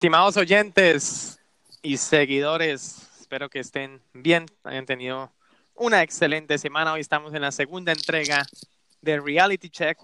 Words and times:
Estimados 0.00 0.38
oyentes 0.38 1.38
y 1.82 1.98
seguidores, 1.98 3.06
espero 3.20 3.50
que 3.50 3.58
estén 3.58 4.00
bien, 4.14 4.46
hayan 4.64 4.86
tenido 4.86 5.30
una 5.74 6.02
excelente 6.02 6.56
semana. 6.56 6.94
Hoy 6.94 7.02
estamos 7.02 7.34
en 7.34 7.42
la 7.42 7.52
segunda 7.52 7.92
entrega 7.92 8.46
de 9.02 9.20
Reality 9.20 9.68
Check, 9.68 9.98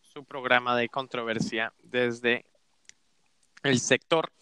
su 0.00 0.24
programa 0.24 0.74
de 0.74 0.88
controversia 0.88 1.70
desde 1.82 2.46
el 3.62 3.78
sector 3.78 4.32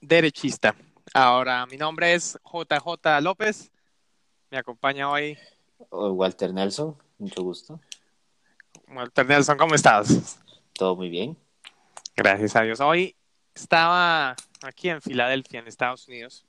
derechista. 0.00 0.74
Ahora, 1.12 1.66
mi 1.66 1.76
nombre 1.76 2.14
es 2.14 2.38
JJ 2.50 3.20
López. 3.20 3.70
Me 4.50 4.56
acompaña 4.56 5.10
hoy 5.10 5.36
Walter 5.90 6.54
Nelson, 6.54 6.96
mucho 7.18 7.42
gusto. 7.42 7.78
Walter 8.88 9.26
Nelson, 9.26 9.58
¿cómo 9.58 9.74
estás? 9.74 10.40
Todo 10.72 10.96
muy 10.96 11.10
bien. 11.10 11.36
Gracias 12.16 12.56
a 12.56 12.62
Dios. 12.62 12.80
Hoy 12.80 13.14
estaba 13.54 14.34
aquí 14.62 14.88
en 14.88 15.02
Filadelfia, 15.02 15.60
en 15.60 15.68
Estados 15.68 16.08
Unidos. 16.08 16.44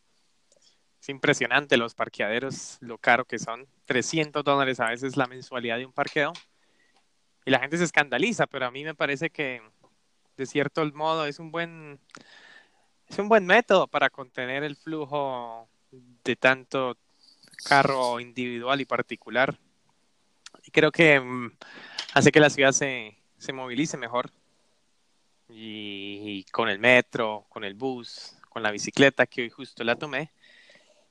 Es 1.02 1.10
impresionante 1.10 1.78
los 1.78 1.94
parqueaderos, 1.96 2.78
lo 2.80 2.98
caro 2.98 3.26
que 3.26 3.40
son. 3.40 3.68
300 3.86 4.44
dólares 4.44 4.80
a 4.80 4.90
veces 4.90 5.18
la 5.18 5.28
mensualidad 5.28 5.78
de 5.78 5.86
un 5.86 5.92
parqueo. 5.92 6.32
Y 7.46 7.52
la 7.52 7.60
gente 7.60 7.78
se 7.78 7.84
escandaliza, 7.84 8.48
pero 8.48 8.66
a 8.66 8.72
mí 8.72 8.84
me 8.84 8.96
parece 8.96 9.30
que 9.30 9.62
de 10.38 10.46
cierto 10.46 10.86
modo 10.94 11.26
es 11.26 11.40
un 11.40 11.52
buen 11.52 12.00
es 13.08 13.20
un 13.20 13.30
buen 13.30 13.46
método 13.46 13.88
para 13.88 14.10
contener 14.10 14.64
el 14.64 14.76
flujo 14.76 15.68
de 15.92 16.36
tanto 16.36 16.98
carro 17.66 18.20
individual 18.20 18.82
y 18.82 18.86
particular. 18.86 19.60
Y 20.64 20.72
creo 20.72 20.92
que 20.92 21.20
mm, 21.20 21.52
hace 22.14 22.32
que 22.32 22.40
la 22.40 22.50
ciudad 22.50 22.72
se, 22.72 23.18
se 23.38 23.54
movilice 23.54 23.98
mejor 23.98 24.32
y, 25.50 26.44
con 26.46 26.70
el 26.70 26.80
metro, 26.80 27.46
con 27.50 27.64
el 27.64 27.74
bus, 27.74 28.36
con 28.50 28.64
la 28.64 28.72
bicicleta 28.72 29.26
que 29.26 29.44
hoy 29.44 29.50
justo 29.50 29.84
la 29.84 29.96
tomé. 29.96 30.32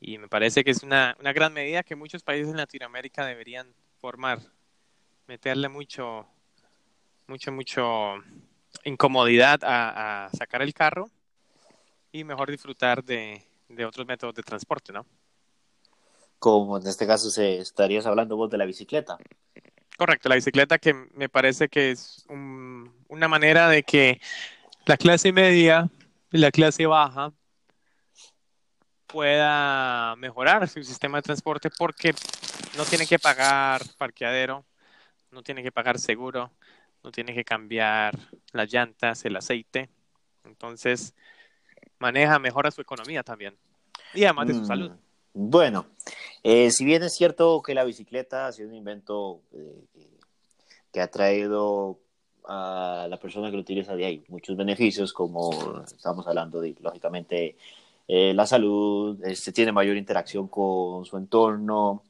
Y 0.00 0.18
me 0.18 0.28
parece 0.28 0.64
que 0.64 0.72
es 0.72 0.82
una, 0.82 1.16
una 1.20 1.32
gran 1.32 1.52
medida 1.52 1.82
que 1.82 1.94
muchos 1.94 2.22
países 2.22 2.48
en 2.48 2.56
Latinoamérica 2.56 3.24
deberían 3.24 3.72
formar, 4.00 4.40
meterle 5.28 5.68
mucho, 5.68 6.26
mucho, 7.28 7.52
mucho 7.52 8.14
incomodidad 8.84 9.60
a, 9.62 10.28
sacar 10.36 10.62
el 10.62 10.74
carro 10.74 11.08
y 12.10 12.24
mejor 12.24 12.50
disfrutar 12.50 13.04
de, 13.04 13.44
de, 13.68 13.84
otros 13.84 14.06
métodos 14.06 14.34
de 14.34 14.42
transporte, 14.42 14.92
¿no? 14.92 15.06
Como 16.38 16.78
en 16.78 16.86
este 16.86 17.06
caso 17.06 17.30
se 17.30 17.58
estarías 17.58 18.04
hablando 18.04 18.36
vos 18.36 18.50
de 18.50 18.58
la 18.58 18.64
bicicleta. 18.64 19.16
Correcto, 19.96 20.28
la 20.28 20.34
bicicleta 20.34 20.78
que 20.78 20.94
me 20.94 21.28
parece 21.28 21.68
que 21.68 21.92
es 21.92 22.24
una 23.12 23.28
manera 23.28 23.68
de 23.68 23.82
que 23.82 24.20
la 24.86 24.96
clase 24.96 25.32
media 25.32 25.90
y 26.30 26.38
la 26.38 26.50
clase 26.50 26.86
baja 26.86 27.30
pueda 29.06 30.16
mejorar 30.16 30.66
su 30.66 30.82
sistema 30.82 31.18
de 31.18 31.22
transporte 31.22 31.68
porque 31.76 32.14
no 32.78 32.86
tiene 32.86 33.06
que 33.06 33.18
pagar 33.18 33.82
parqueadero, 33.98 34.64
no 35.30 35.42
tiene 35.42 35.62
que 35.62 35.70
pagar 35.70 35.98
seguro, 35.98 36.50
no 37.04 37.12
tiene 37.12 37.34
que 37.34 37.44
cambiar 37.44 38.18
las 38.52 38.72
llantas, 38.72 39.22
el 39.26 39.36
aceite. 39.36 39.90
Entonces, 40.44 41.14
maneja, 41.98 42.38
mejora 42.38 42.70
su 42.70 42.80
economía 42.80 43.22
también. 43.22 43.54
Y 44.14 44.24
además 44.24 44.46
de 44.46 44.54
su 44.54 44.60
mm. 44.62 44.66
salud. 44.66 44.92
Bueno, 45.34 45.84
eh, 46.42 46.70
si 46.70 46.86
bien 46.86 47.02
es 47.02 47.14
cierto 47.14 47.60
que 47.60 47.74
la 47.74 47.84
bicicleta 47.84 48.46
ha 48.46 48.52
sido 48.52 48.70
un 48.70 48.74
invento 48.74 49.42
eh, 49.52 50.08
que 50.90 51.00
ha 51.02 51.10
traído 51.10 51.98
a 52.46 53.06
la 53.08 53.16
persona 53.18 53.50
que 53.50 53.56
lo 53.56 53.62
utiliza 53.62 53.94
de 53.96 54.04
ahí. 54.04 54.24
Muchos 54.28 54.56
beneficios, 54.56 55.12
como 55.12 55.82
estamos 55.84 56.26
hablando 56.26 56.60
de, 56.60 56.74
lógicamente, 56.80 57.56
eh, 58.08 58.34
la 58.34 58.46
salud, 58.46 59.18
se 59.22 59.32
este, 59.32 59.52
tiene 59.52 59.72
mayor 59.72 59.96
interacción 59.96 60.48
con 60.48 61.04
su 61.04 61.16
entorno, 61.16 62.02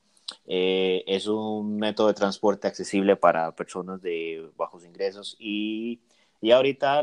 es 0.46 1.26
un 1.26 1.76
método 1.76 2.08
de 2.08 2.14
transporte 2.14 2.66
accesible 2.66 3.16
para 3.16 3.52
personas 3.54 4.00
de 4.00 4.48
bajos 4.56 4.84
ingresos 4.84 5.36
y, 5.38 6.00
y 6.40 6.50
ahorita, 6.50 7.02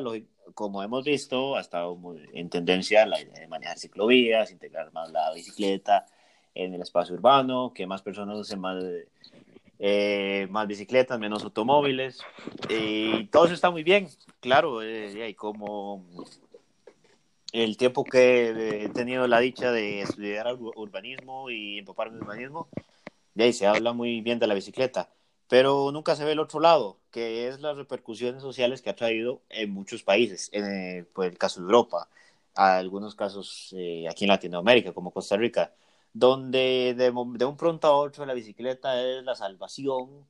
como 0.55 0.81
hemos 0.81 1.03
visto, 1.03 1.55
ha 1.55 1.61
estado 1.61 1.97
en 2.33 2.49
tendencia 2.49 3.05
la 3.05 3.21
idea 3.21 3.39
de 3.39 3.47
manejar 3.47 3.77
ciclovías, 3.77 4.51
integrar 4.51 4.91
más 4.93 5.11
la 5.11 5.31
bicicleta 5.33 6.05
en 6.55 6.73
el 6.73 6.81
espacio 6.81 7.15
urbano, 7.15 7.71
que 7.73 7.87
más 7.87 8.01
personas 8.01 8.55
más, 8.57 8.83
eh, 9.79 10.47
más 10.49 10.67
bicicletas, 10.67 11.19
menos 11.19 11.43
automóviles. 11.43 12.19
Y 12.69 13.25
todo 13.25 13.45
eso 13.45 13.53
está 13.53 13.71
muy 13.71 13.83
bien, 13.83 14.09
claro, 14.39 14.81
eh, 14.83 15.29
y 15.29 15.33
como 15.33 16.05
el 17.51 17.77
tiempo 17.77 18.03
que 18.03 18.83
he 18.83 18.89
tenido 18.89 19.27
la 19.27 19.39
dicha 19.39 19.71
de 19.71 20.01
estudiar 20.01 20.53
urbanismo 20.55 21.49
y 21.49 21.79
empaparme 21.79 22.17
en 22.17 22.23
urbanismo, 22.23 22.67
de 23.33 23.53
se 23.53 23.65
habla 23.65 23.93
muy 23.93 24.21
bien 24.21 24.37
de 24.37 24.47
la 24.47 24.53
bicicleta 24.53 25.09
pero 25.49 25.91
nunca 25.91 26.15
se 26.15 26.23
ve 26.23 26.33
el 26.33 26.39
otro 26.39 26.59
lado, 26.59 26.99
que 27.11 27.47
es 27.47 27.59
las 27.59 27.75
repercusiones 27.75 28.41
sociales 28.41 28.81
que 28.81 28.91
ha 28.91 28.95
traído 28.95 29.41
en 29.49 29.71
muchos 29.71 30.03
países, 30.03 30.49
en 30.53 30.65
el, 30.65 31.05
pues, 31.07 31.31
el 31.31 31.39
caso 31.39 31.59
de 31.59 31.65
Europa, 31.65 32.07
algunos 32.53 33.15
casos 33.15 33.73
eh, 33.75 34.07
aquí 34.07 34.25
en 34.25 34.29
Latinoamérica, 34.29 34.93
como 34.93 35.11
Costa 35.11 35.37
Rica, 35.37 35.73
donde 36.13 36.95
de, 36.97 37.09
un 37.11 37.57
pronto 37.57 37.87
a 37.87 37.95
otro 37.95 38.25
la 38.25 38.33
bicicleta 38.33 39.01
es 39.01 39.23
la 39.23 39.35
salvación 39.35 40.25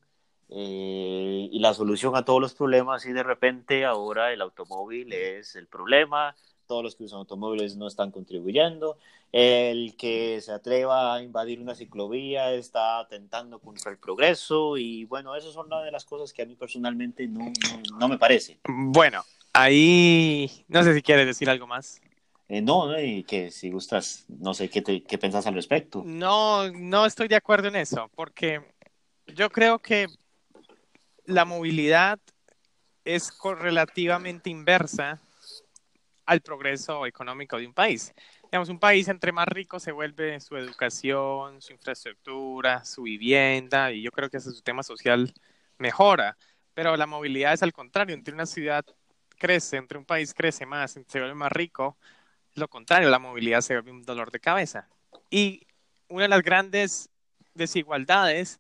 eh, 0.50 1.48
y 1.52 1.60
la 1.60 1.74
solución 1.74 2.16
a 2.16 2.26
todos 2.26 2.42
los 2.42 2.54
problemas 2.54 3.06
y 3.06 3.14
de 3.14 3.24
repente 3.24 3.86
ahora 3.86 4.34
el 4.34 4.42
automóvil 4.42 5.14
es 5.14 5.56
el 5.56 5.68
problema, 5.68 6.36
todos 6.68 6.84
los 6.84 6.96
que 6.96 7.04
usan 7.04 7.20
automóviles 7.20 7.76
no 7.78 7.88
están 7.88 8.12
contribuyendo, 8.12 8.98
el 9.32 9.96
que 9.96 10.42
se 10.42 10.52
atreva 10.52 11.14
a 11.14 11.22
invadir 11.22 11.62
una 11.62 11.76
ciclovía 11.76 12.52
está 12.54 13.00
atentando 13.00 13.60
contra 13.60 13.92
el 13.92 13.98
progreso 13.98 14.78
y 14.78 15.06
bueno, 15.06 15.36
esas 15.36 15.54
son 15.54 15.68
una 15.68 15.82
de 15.82 15.92
las 15.92 16.06
cosas 16.06 16.34
que 16.34 16.42
a 16.42 16.46
mí 16.46 16.56
personalmente 16.56 17.28
no, 17.28 17.52
no, 18.00 18.08
me 18.08 18.18
parece. 18.18 18.60
Bueno, 18.68 19.24
ahí 19.54 20.66
no 20.68 20.84
sé 20.84 20.96
si 20.96 21.02
quieres 21.02 21.28
decir 21.28 21.50
algo 21.50 21.68
más. 21.68 22.02
Eh, 22.50 22.62
no, 22.62 23.00
y 23.00 23.24
que 23.24 23.52
si 23.52 23.70
gustas, 23.70 24.26
no 24.28 24.56
sé 24.56 24.70
qué, 24.70 24.82
te, 24.82 25.04
qué 25.04 25.20
pensás 25.20 25.46
al 25.46 25.54
respecto. 25.54 26.02
No, 26.04 26.70
no 26.72 27.06
estoy 27.06 27.28
de 27.28 27.36
acuerdo 27.36 27.68
en 27.68 27.76
eso, 27.76 28.10
porque 28.16 28.60
yo 29.28 29.52
creo 29.52 29.78
que 29.78 30.08
la 31.26 31.46
movilidad 31.46 32.20
es 33.06 33.32
relativamente 33.60 34.50
inversa 34.50 35.22
al 36.26 36.42
progreso 36.42 37.06
económico 37.06 37.58
de 37.58 37.68
un 37.68 37.74
país. 37.74 38.14
Digamos, 38.44 38.70
un 38.70 38.80
país 38.80 39.08
entre 39.08 39.32
más 39.32 39.48
rico 39.48 39.80
se 39.80 39.92
vuelve 39.92 40.40
su 40.40 40.58
educación, 40.58 41.62
su 41.62 41.74
infraestructura, 41.74 42.84
su 42.84 43.04
vivienda, 43.04 43.92
y 43.92 44.02
yo 44.02 44.12
creo 44.12 44.28
que 44.28 44.38
ese 44.38 44.50
su 44.52 44.62
tema 44.64 44.82
social 44.82 45.32
mejora. 45.78 46.36
Pero 46.74 46.98
la 46.98 47.06
movilidad 47.06 47.54
es 47.54 47.62
al 47.62 47.74
contrario, 47.74 48.16
entre 48.16 48.34
una 48.34 48.48
ciudad 48.48 48.84
crece, 49.38 49.78
entre 49.78 50.00
un 50.00 50.06
país 50.06 50.34
crece 50.34 50.66
más, 50.66 51.00
se 51.08 51.20
vuelve 51.20 51.36
más 51.36 51.52
rico, 51.52 51.98
lo 52.60 52.68
contrario, 52.68 53.10
la 53.10 53.20
movilidad 53.20 53.62
se 53.62 53.74
vuelve 53.74 53.92
un 53.92 54.04
dolor 54.04 54.32
de 54.32 54.40
cabeza. 54.40 54.88
Y 55.30 55.66
una 56.08 56.24
de 56.24 56.30
las 56.30 56.42
grandes 56.42 57.10
desigualdades 57.54 58.60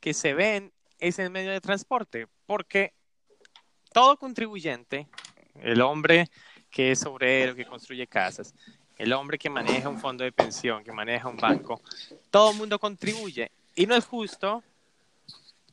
que 0.00 0.14
se 0.14 0.34
ven 0.34 0.72
es 0.98 1.18
el 1.18 1.30
medio 1.30 1.50
de 1.50 1.60
transporte, 1.60 2.26
porque 2.46 2.92
todo 3.92 4.16
contribuyente, 4.16 5.08
el 5.60 5.80
hombre 5.80 6.30
que 6.70 6.92
es 6.92 7.04
obrero, 7.06 7.54
que 7.54 7.64
construye 7.64 8.06
casas, 8.06 8.54
el 8.96 9.12
hombre 9.12 9.38
que 9.38 9.48
maneja 9.48 9.88
un 9.88 9.98
fondo 9.98 10.24
de 10.24 10.32
pensión, 10.32 10.84
que 10.84 10.92
maneja 10.92 11.28
un 11.28 11.36
banco, 11.36 11.80
todo 12.30 12.50
el 12.50 12.56
mundo 12.56 12.78
contribuye. 12.78 13.50
Y 13.74 13.86
no 13.86 13.94
es 13.94 14.04
justo 14.04 14.62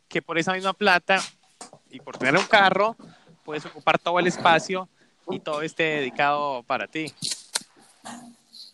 que 0.07 0.22
por 0.22 0.38
esa 0.38 0.53
misma 0.53 0.74
plata 0.74 1.19
y 1.89 2.00
por 2.00 2.18
tener 2.18 2.36
un 2.36 2.45
carro, 2.45 2.95
puedes 3.44 3.65
ocupar 3.65 4.00
todo 4.00 4.19
el 4.19 4.27
espacio 4.27 4.88
y 5.30 5.39
todo 5.39 5.62
esté 5.62 5.83
dedicado 5.83 6.63
para 6.63 6.88
ti. 6.88 7.12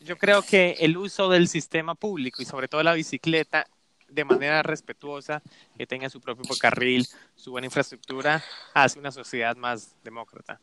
Yo 0.01 0.17
creo 0.17 0.41
que 0.41 0.77
el 0.79 0.97
uso 0.97 1.29
del 1.29 1.47
sistema 1.47 1.95
público 1.95 2.41
y 2.41 2.45
sobre 2.45 2.67
todo 2.67 2.81
la 2.83 2.93
bicicleta 2.93 3.67
de 4.11 4.25
manera 4.25 4.61
respetuosa, 4.61 5.41
que 5.77 5.87
tenga 5.87 6.09
su 6.09 6.19
propio 6.19 6.43
carril, 6.59 7.07
su 7.35 7.51
buena 7.51 7.67
infraestructura, 7.67 8.43
hace 8.73 8.99
una 8.99 9.11
sociedad 9.11 9.55
más 9.55 9.95
demócrata. 10.03 10.59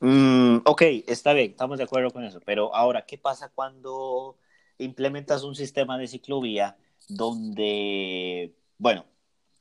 Mm, 0.00 0.58
ok, 0.64 0.82
está 1.06 1.32
bien, 1.32 1.50
estamos 1.50 1.78
de 1.78 1.84
acuerdo 1.84 2.10
con 2.10 2.24
eso, 2.24 2.40
pero 2.44 2.74
ahora, 2.74 3.04
¿qué 3.04 3.18
pasa 3.18 3.50
cuando 3.52 4.36
implementas 4.78 5.42
un 5.42 5.56
sistema 5.56 5.98
de 5.98 6.06
ciclovía 6.06 6.76
donde, 7.08 8.54
bueno, 8.78 9.04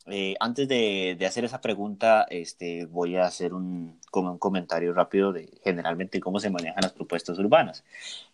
eh, 0.09 0.35
antes 0.39 0.67
de, 0.67 1.17
hacer 1.25 1.45
esa 1.45 1.61
pregunta, 1.61 2.25
este, 2.29 2.85
voy 2.85 3.17
a 3.17 3.25
hacer 3.25 3.53
un, 3.53 3.99
como 4.11 4.31
un 4.31 4.37
comentario 4.37 4.93
rápido 4.93 5.33
de 5.33 5.49
generalmente 5.63 6.19
cómo 6.19 6.39
se 6.39 6.49
manejan 6.49 6.81
las 6.81 6.93
propuestas 6.93 7.37
urbanas. 7.39 7.83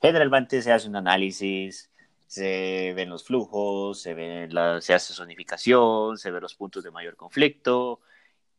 Generalmente 0.01 0.61
se 0.61 0.71
hace 0.71 0.87
un 0.87 0.95
análisis, 0.95 1.89
se 2.27 2.93
ven 2.95 3.09
los 3.09 3.23
flujos, 3.23 4.01
se, 4.01 4.13
ve 4.13 4.47
la, 4.51 4.81
se 4.81 4.93
hace 4.93 5.13
zonificación, 5.13 6.17
se 6.17 6.31
ven 6.31 6.41
los 6.41 6.55
puntos 6.55 6.83
de 6.83 6.91
mayor 6.91 7.15
conflicto 7.15 7.99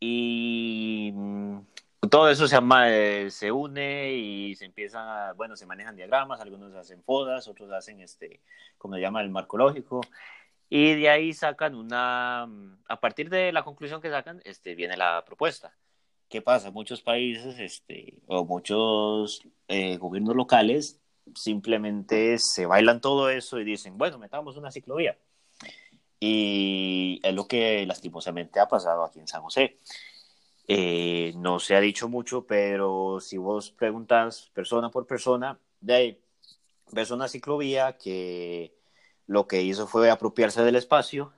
y 0.00 1.12
mm, 1.14 1.58
todo 2.10 2.28
eso 2.31 2.46
se, 2.49 2.58
eh, 2.88 3.31
se 3.31 3.52
une 3.52 4.12
y 4.14 4.55
se 4.56 4.64
empiezan 4.67 5.08
a, 5.08 5.32
bueno, 5.32 5.56
se 5.56 5.67
manejan 5.67 5.96
diagramas, 5.96 6.40
algunos 6.40 6.75
hacen 6.75 7.02
fodas, 7.02 7.49
otros 7.49 7.70
hacen 7.72 8.00
este, 8.00 8.40
como 8.78 8.94
se 8.94 9.00
llama, 9.00 9.22
el 9.22 9.31
marco 9.31 9.56
lógico, 9.56 10.00
y 10.76 10.96
de 10.96 11.08
ahí 11.08 11.32
sacan 11.32 11.76
una, 11.76 12.48
a 12.88 12.98
partir 12.98 13.30
de 13.30 13.52
la 13.52 13.62
conclusión 13.62 14.00
que 14.00 14.10
sacan, 14.10 14.42
este, 14.44 14.74
viene 14.74 14.96
la 14.96 15.24
propuesta. 15.24 15.72
¿Qué 16.28 16.42
pasa? 16.42 16.72
Muchos 16.72 17.00
países 17.00 17.60
este, 17.60 18.14
o 18.26 18.44
muchos 18.44 19.42
eh, 19.68 19.96
gobiernos 19.98 20.34
locales 20.34 21.00
simplemente 21.32 22.38
se 22.40 22.66
bailan 22.66 23.00
todo 23.00 23.30
eso 23.30 23.60
y 23.60 23.64
dicen, 23.64 23.96
bueno, 23.96 24.18
metamos 24.18 24.56
una 24.56 24.72
ciclovía. 24.72 25.16
Y 26.18 27.20
es 27.22 27.32
lo 27.32 27.46
que 27.46 27.86
lastimosamente 27.86 28.58
ha 28.58 28.66
pasado 28.66 29.04
aquí 29.04 29.20
en 29.20 29.28
San 29.28 29.42
José. 29.42 29.76
Eh, 30.66 31.34
no 31.36 31.60
se 31.60 31.76
ha 31.76 31.80
dicho 31.80 32.08
mucho, 32.08 32.48
pero 32.48 33.20
si 33.20 33.36
vos 33.36 33.70
preguntas 33.70 34.50
persona 34.52 34.90
por 34.90 35.06
persona, 35.06 35.56
de 35.80 35.94
ahí 35.94 36.20
ves 36.90 37.12
una 37.12 37.28
ciclovía 37.28 37.96
que 37.96 38.73
lo 39.26 39.46
que 39.46 39.62
hizo 39.62 39.86
fue 39.86 40.10
apropiarse 40.10 40.62
del 40.62 40.76
espacio, 40.76 41.32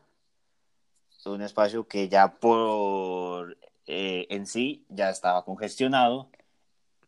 un 1.27 1.43
espacio 1.43 1.87
que 1.87 2.09
ya 2.09 2.39
por 2.39 3.57
eh, 3.87 4.27
en 4.31 4.47
sí 4.47 4.85
ya 4.89 5.11
estaba 5.11 5.45
congestionado, 5.45 6.31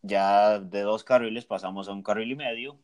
ya 0.03 0.59
de 0.59 0.83
dos 0.83 1.05
carriles 1.05 1.45
pasamos 1.45 1.89
a 1.89 1.93
un 1.93 2.03
carril 2.03 2.33
y 2.33 2.37
medio 2.37 2.79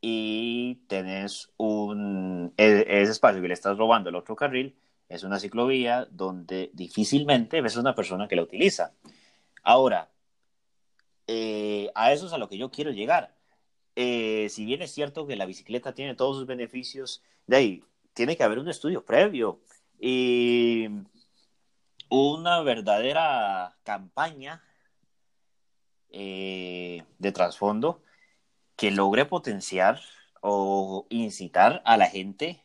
y 0.00 0.76
tenés 0.88 1.52
un 1.56 2.52
e, 2.56 2.84
ese 2.88 3.12
espacio 3.12 3.42
que 3.42 3.48
le 3.48 3.54
estás 3.54 3.78
robando 3.78 4.10
el 4.10 4.16
otro 4.16 4.36
carril 4.36 4.76
es 5.08 5.24
una 5.24 5.38
ciclovía 5.38 6.06
donde 6.10 6.70
difícilmente 6.72 7.60
ves 7.60 7.76
a 7.76 7.80
una 7.80 7.94
persona 7.94 8.28
que 8.28 8.36
la 8.36 8.42
utiliza. 8.42 8.94
Ahora, 9.62 10.10
eh, 11.26 11.90
a 11.94 12.12
eso 12.12 12.26
es 12.26 12.32
a 12.32 12.38
lo 12.38 12.48
que 12.48 12.58
yo 12.58 12.70
quiero 12.70 12.90
llegar. 12.90 13.34
Eh, 13.96 14.48
si 14.50 14.64
bien 14.64 14.82
es 14.82 14.92
cierto 14.92 15.26
que 15.26 15.36
la 15.36 15.46
bicicleta 15.46 15.94
tiene 15.94 16.14
todos 16.14 16.36
sus 16.36 16.46
beneficios, 16.46 17.22
de 17.46 17.56
ahí 17.56 17.84
tiene 18.14 18.36
que 18.36 18.44
haber 18.44 18.58
un 18.58 18.68
estudio 18.68 19.04
previo. 19.04 19.60
Y 19.98 20.88
una 22.08 22.60
verdadera 22.62 23.76
campaña 23.84 24.62
eh, 26.10 27.04
de 27.18 27.32
trasfondo 27.32 28.02
que 28.76 28.90
logre 28.90 29.24
potenciar 29.24 30.00
o 30.40 31.06
incitar 31.08 31.82
a 31.84 31.96
la 31.96 32.06
gente 32.06 32.62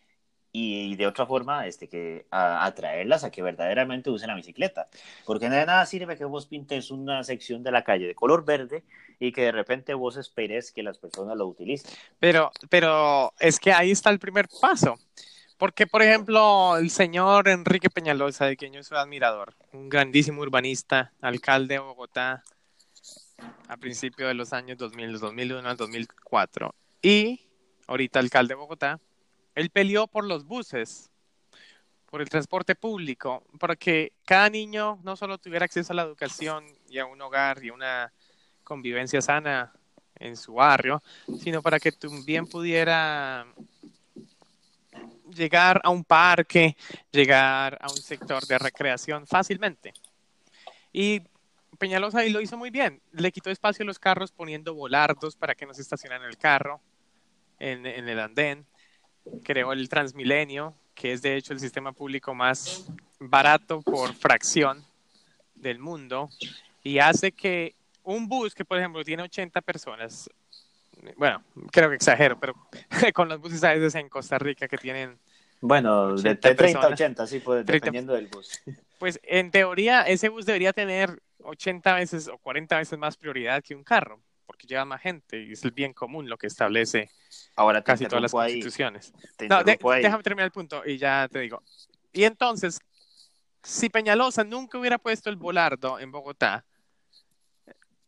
y 0.52 0.96
de 0.96 1.08
otra 1.08 1.26
forma 1.26 1.68
este, 1.68 1.88
que 1.88 2.26
atraerlas 2.32 3.24
a 3.24 3.32
que 3.32 3.42
verdaderamente 3.42 4.10
usen 4.10 4.30
la 4.30 4.36
bicicleta. 4.36 4.88
Porque 5.26 5.50
de 5.50 5.66
nada 5.66 5.86
sirve 5.86 6.18
que 6.18 6.26
vos 6.26 6.48
pintes 6.48 6.92
una 6.92 7.24
sección 7.24 7.64
de 7.64 7.72
la 7.72 7.84
calle 7.84 8.08
de 8.08 8.16
color 8.16 8.46
verde 8.46 8.84
y 9.20 9.32
que 9.32 9.42
de 9.42 9.52
repente 9.52 9.94
vos 9.94 10.18
esperes 10.18 10.72
que 10.72 10.84
las 10.84 10.98
personas 10.98 11.38
lo 11.38 11.48
utilicen. 11.48 11.92
Pero, 12.20 12.52
pero 12.70 13.34
es 13.40 13.60
que 13.60 13.72
ahí 13.72 13.92
está 13.92 14.10
el 14.10 14.20
primer 14.20 14.48
paso. 14.62 14.98
Porque, 15.58 15.88
por 15.88 16.04
ejemplo, 16.04 16.78
el 16.78 16.92
señor 16.92 17.48
Enrique 17.48 17.90
Peñalosa, 17.90 18.46
de 18.46 18.56
quien 18.56 18.74
yo 18.74 18.84
soy 18.84 19.00
admirador, 19.00 19.56
un 19.74 19.90
grandísimo 19.90 20.42
urbanista, 20.42 21.14
alcalde 21.20 21.76
de 21.76 21.80
Bogotá 21.80 22.44
a 23.68 23.78
principios 23.78 24.28
de 24.28 24.36
los 24.36 24.54
años 24.54 24.78
2000, 24.78 25.20
2001 25.20 25.68
al 25.68 25.78
2004, 25.78 26.76
y 27.02 27.48
ahorita 27.88 28.20
alcalde 28.20 28.54
de 28.54 28.60
Bogotá, 28.60 29.00
él 29.58 29.72
peleó 29.72 30.06
por 30.06 30.24
los 30.24 30.46
buses, 30.46 31.10
por 32.06 32.22
el 32.22 32.30
transporte 32.30 32.76
público, 32.76 33.44
para 33.60 33.76
que 33.76 34.14
cada 34.24 34.52
niño 34.52 35.00
no 35.02 35.16
solo 35.16 35.40
tuviera 35.40 35.66
acceso 35.66 35.94
a 35.94 35.96
la 35.96 36.04
educación 36.04 36.64
y 36.88 37.00
a 37.00 37.08
un 37.08 37.20
hogar 37.20 37.66
y 37.66 37.72
una 37.72 38.14
convivencia 38.64 39.20
sana 39.20 39.74
en 40.20 40.38
su 40.38 40.54
barrio, 40.54 41.02
sino 41.40 41.64
para 41.64 41.80
que 41.80 41.92
también 41.92 42.46
pudiera 42.46 43.48
llegar 45.34 45.82
a 45.84 45.90
un 45.90 46.04
parque, 46.04 46.78
llegar 47.12 47.80
a 47.82 47.90
un 47.90 47.98
sector 47.98 48.46
de 48.46 48.60
recreación 48.60 49.26
fácilmente. 49.26 49.92
Y 50.94 51.24
Peñalosa 51.80 52.22
lo 52.26 52.42
hizo 52.42 52.58
muy 52.58 52.70
bien. 52.70 53.02
Le 53.12 53.32
quitó 53.32 53.50
espacio 53.50 53.82
a 53.82 53.88
los 53.88 53.98
carros 53.98 54.32
poniendo 54.32 54.76
volardos 54.76 55.36
para 55.36 55.56
que 55.56 55.66
no 55.66 55.74
se 55.74 55.82
estacionen 55.82 56.22
en 56.22 56.28
el 56.28 56.38
carro, 56.38 56.80
en 57.58 57.88
el 57.88 58.20
andén 58.20 58.68
creó 59.44 59.74
el 59.74 59.90
Transmilenio, 59.90 60.74
que 60.94 61.14
es 61.14 61.22
de 61.22 61.36
hecho 61.36 61.54
el 61.54 61.60
sistema 61.60 61.92
público 61.92 62.34
más 62.34 62.88
barato 63.20 63.82
por 63.82 64.14
fracción 64.14 64.84
del 65.56 65.80
mundo, 65.80 66.30
y 66.84 67.00
hace 67.00 67.32
que 67.32 67.76
un 68.04 68.28
bus 68.28 68.56
que, 68.56 68.64
por 68.64 68.78
ejemplo, 68.78 69.04
tiene 69.04 69.24
80 69.24 69.62
personas, 69.62 70.30
bueno, 71.18 71.44
creo 71.72 71.90
que 71.90 71.96
exagero, 71.96 72.40
pero 72.40 72.56
con 73.14 73.30
los 73.30 73.40
buses 73.40 73.64
a 73.64 73.74
veces 73.74 73.96
en 73.96 74.10
Costa 74.10 74.40
Rica 74.40 74.68
que 74.68 74.78
tienen... 74.78 75.18
Bueno, 75.60 76.16
de 76.16 76.36
30 76.36 76.80
a 76.80 76.88
80, 76.90 77.28
sí, 77.28 77.40
pues, 77.40 77.66
dependiendo 77.66 78.14
del 78.14 78.28
bus. 78.28 78.62
Pues 78.98 79.20
en 79.22 79.52
teoría 79.52 80.02
ese 80.02 80.28
bus 80.30 80.48
debería 80.48 80.74
tener 80.74 81.22
80 81.44 81.94
veces 81.94 82.28
o 82.30 82.40
40 82.40 82.78
veces 82.80 82.98
más 82.98 83.16
prioridad 83.16 83.64
que 83.64 83.76
un 83.76 83.84
carro, 83.84 84.20
porque 84.48 84.66
lleva 84.66 84.86
más 84.86 85.02
gente 85.02 85.44
y 85.44 85.52
es 85.52 85.64
el 85.64 85.72
bien 85.72 85.94
común 85.94 86.28
lo 86.28 86.38
que 86.38 86.48
establece 86.48 87.12
Ahora 87.56 87.84
casi 87.84 88.06
todas 88.06 88.22
las 88.22 88.32
constituciones. 88.32 89.14
No, 89.50 89.64
déjame 89.64 90.24
terminar 90.24 90.46
el 90.46 90.52
punto 90.52 90.84
y 90.86 90.98
ya 90.98 91.28
te 91.30 91.40
digo. 91.40 91.62
Y 92.14 92.24
entonces, 92.24 92.80
si 93.62 93.90
Peñalosa 93.90 94.44
nunca 94.44 94.80
hubiera 94.80 94.98
puesto 94.98 95.30
el 95.30 95.36
volardo 95.36 96.00
en 96.00 96.12
Bogotá, 96.12 96.66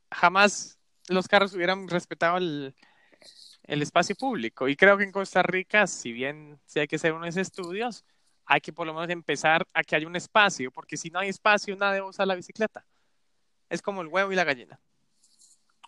jamás 0.09 0.79
los 1.09 1.27
carros 1.27 1.53
hubieran 1.53 1.87
respetado 1.87 2.37
el, 2.37 2.73
el 3.63 3.81
espacio 3.81 4.15
público. 4.15 4.67
Y 4.67 4.75
creo 4.75 4.97
que 4.97 5.03
en 5.03 5.11
Costa 5.11 5.43
Rica, 5.43 5.85
si 5.85 6.11
bien 6.11 6.59
si 6.65 6.79
hay 6.79 6.87
que 6.87 6.95
hacer 6.95 7.13
unos 7.13 7.37
estudios, 7.37 8.05
hay 8.45 8.61
que 8.61 8.73
por 8.73 8.87
lo 8.87 8.93
menos 8.93 9.09
empezar 9.09 9.67
a 9.73 9.83
que 9.83 9.95
haya 9.95 10.07
un 10.07 10.15
espacio, 10.15 10.71
porque 10.71 10.97
si 10.97 11.09
no 11.09 11.19
hay 11.19 11.29
espacio, 11.29 11.75
nadie 11.75 12.01
usa 12.01 12.25
la 12.25 12.35
bicicleta. 12.35 12.83
Es 13.69 13.81
como 13.81 14.01
el 14.01 14.07
huevo 14.07 14.31
y 14.31 14.35
la 14.35 14.43
gallina. 14.43 14.79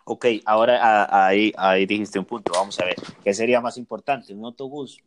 Ok, 0.04 0.26
ahora 0.44 1.26
ahí, 1.26 1.52
ahí 1.56 1.86
dijiste 1.86 2.18
un 2.18 2.24
punto. 2.24 2.52
Vamos 2.54 2.78
a 2.80 2.84
ver, 2.84 2.96
¿qué 3.22 3.32
sería 3.34 3.60
más 3.60 3.76
importante? 3.76 4.34
¿Un 4.34 4.44
autobús 4.44 4.98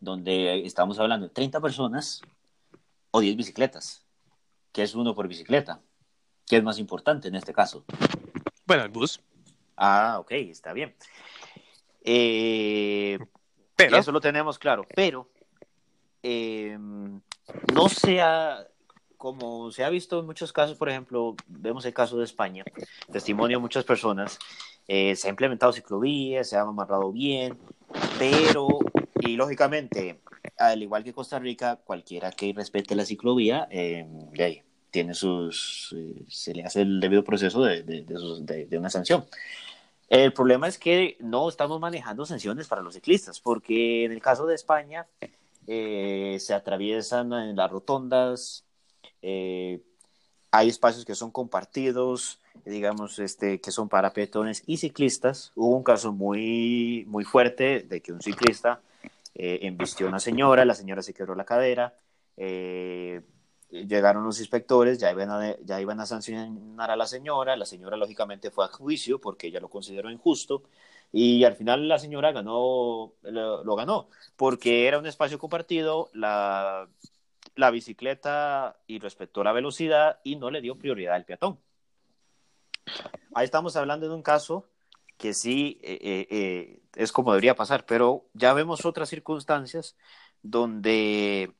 donde 0.00 0.64
estamos 0.64 0.98
hablando 0.98 1.28
de 1.28 1.34
30 1.34 1.60
personas 1.60 2.22
o 3.10 3.20
10 3.20 3.36
bicicletas? 3.36 4.06
¿Qué 4.72 4.82
es 4.82 4.94
uno 4.94 5.14
por 5.14 5.28
bicicleta? 5.28 5.80
¿Qué 6.46 6.56
es 6.56 6.62
más 6.62 6.78
importante 6.78 7.28
en 7.28 7.34
este 7.34 7.52
caso? 7.52 7.84
Bueno, 8.66 8.84
el 8.84 8.90
bus. 8.90 9.20
Ah, 9.76 10.16
ok, 10.20 10.32
está 10.32 10.72
bien. 10.72 10.94
Eh, 12.02 13.18
pero 13.76 13.98
eso 13.98 14.12
lo 14.12 14.20
tenemos 14.20 14.58
claro, 14.58 14.86
pero 14.94 15.30
eh, 16.22 16.78
no 17.74 17.88
sea 17.88 18.66
como 19.18 19.70
se 19.72 19.84
ha 19.84 19.90
visto 19.90 20.20
en 20.20 20.26
muchos 20.26 20.52
casos, 20.52 20.78
por 20.78 20.88
ejemplo, 20.88 21.34
vemos 21.48 21.84
el 21.84 21.92
caso 21.92 22.16
de 22.16 22.24
España, 22.24 22.64
testimonio 23.12 23.58
de 23.58 23.60
muchas 23.60 23.84
personas, 23.84 24.38
eh, 24.86 25.16
se 25.16 25.26
ha 25.26 25.30
implementado 25.30 25.72
ciclovías, 25.72 26.48
se 26.48 26.56
ha 26.56 26.62
amarrado 26.62 27.12
bien, 27.12 27.58
pero, 28.18 28.78
y 29.20 29.36
lógicamente, 29.36 30.20
al 30.56 30.82
igual 30.82 31.02
que 31.02 31.12
Costa 31.12 31.38
Rica, 31.40 31.76
cualquiera 31.84 32.30
que 32.30 32.52
respete 32.54 32.94
la 32.94 33.04
ciclovía, 33.04 33.66
eh, 33.70 34.06
tiene 34.90 35.14
sus, 35.14 35.94
eh, 35.98 36.24
se 36.28 36.54
le 36.54 36.64
hace 36.64 36.82
el 36.82 37.00
debido 37.00 37.24
proceso 37.24 37.62
de, 37.62 37.82
de, 37.82 38.66
de, 38.66 38.78
una 38.78 38.88
sanción. 38.88 39.26
El 40.08 40.32
problema 40.32 40.68
es 40.68 40.78
que 40.78 41.18
no 41.20 41.48
estamos 41.48 41.80
manejando 41.80 42.24
sanciones 42.24 42.68
para 42.68 42.82
los 42.82 42.94
ciclistas, 42.94 43.40
porque 43.40 44.04
en 44.04 44.12
el 44.12 44.22
caso 44.22 44.46
de 44.46 44.54
España 44.54 45.06
se 45.66 46.54
atraviesan 46.54 47.30
en 47.34 47.56
las 47.56 47.70
rotondas, 47.70 48.64
eh, 49.22 49.82
hay 50.50 50.68
espacios 50.68 51.04
que 51.04 51.14
son 51.14 51.30
compartidos, 51.30 52.40
digamos, 52.64 53.18
este, 53.18 53.60
que 53.60 53.70
son 53.70 53.88
para 53.88 54.12
peatones 54.12 54.62
y 54.66 54.78
ciclistas. 54.78 55.52
Hubo 55.54 55.76
un 55.76 55.82
caso 55.82 56.12
muy, 56.12 57.04
muy 57.08 57.24
fuerte 57.24 57.82
de 57.82 58.00
que 58.00 58.12
un 58.12 58.22
ciclista 58.22 58.80
eh, 59.34 59.60
embistió 59.62 60.06
a 60.06 60.08
una 60.08 60.20
señora, 60.20 60.64
la 60.64 60.74
señora 60.74 61.02
se 61.02 61.14
quebró 61.14 61.34
la 61.34 61.44
cadera, 61.44 61.94
eh, 62.36 63.22
llegaron 63.70 64.24
los 64.24 64.40
inspectores, 64.40 64.98
ya 64.98 65.10
iban, 65.12 65.30
a, 65.30 65.56
ya 65.60 65.80
iban 65.80 66.00
a 66.00 66.06
sancionar 66.06 66.90
a 66.90 66.96
la 66.96 67.06
señora, 67.06 67.56
la 67.56 67.66
señora 67.66 67.96
lógicamente 67.96 68.50
fue 68.50 68.64
a 68.64 68.68
juicio 68.68 69.20
porque 69.20 69.48
ella 69.48 69.60
lo 69.60 69.68
consideró 69.68 70.10
injusto 70.10 70.62
y 71.12 71.44
al 71.44 71.54
final 71.54 71.88
la 71.88 71.98
señora 71.98 72.32
ganó, 72.32 73.12
lo 73.22 73.76
ganó, 73.76 74.08
porque 74.36 74.86
era 74.86 74.98
un 74.98 75.06
espacio 75.06 75.38
compartido, 75.38 76.10
la 76.12 76.88
la 77.54 77.70
bicicleta 77.70 78.78
y 78.86 78.98
respetó 78.98 79.42
la 79.42 79.52
velocidad 79.52 80.20
y 80.24 80.36
no 80.36 80.50
le 80.50 80.60
dio 80.60 80.76
prioridad 80.76 81.14
al 81.14 81.24
peatón. 81.24 81.58
Ahí 83.34 83.44
estamos 83.44 83.76
hablando 83.76 84.08
de 84.08 84.14
un 84.14 84.22
caso 84.22 84.68
que 85.16 85.34
sí 85.34 85.78
eh, 85.82 85.98
eh, 86.00 86.26
eh, 86.30 86.80
es 86.94 87.12
como 87.12 87.32
debería 87.32 87.54
pasar, 87.54 87.84
pero 87.86 88.26
ya 88.34 88.52
vemos 88.52 88.84
otras 88.84 89.08
circunstancias 89.08 89.96
donde 90.42 91.52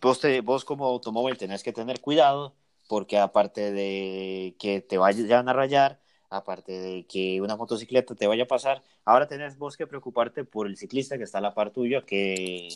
vos, 0.00 0.20
vos 0.44 0.64
como 0.64 0.86
automóvil 0.86 1.38
tenés 1.38 1.62
que 1.62 1.72
tener 1.72 2.00
cuidado 2.00 2.54
porque 2.88 3.18
aparte 3.18 3.72
de 3.72 4.56
que 4.58 4.80
te 4.80 4.98
vayan 4.98 5.48
a 5.48 5.52
rayar, 5.52 6.00
aparte 6.28 6.72
de 6.72 7.06
que 7.06 7.40
una 7.40 7.56
motocicleta 7.56 8.14
te 8.14 8.26
vaya 8.26 8.44
a 8.44 8.48
pasar, 8.48 8.82
ahora 9.04 9.28
tenés 9.28 9.56
vos 9.58 9.76
que 9.76 9.86
preocuparte 9.86 10.44
por 10.44 10.66
el 10.66 10.76
ciclista 10.76 11.16
que 11.16 11.24
está 11.24 11.38
a 11.38 11.40
la 11.40 11.54
par 11.54 11.70
tuya, 11.70 12.02
que 12.02 12.68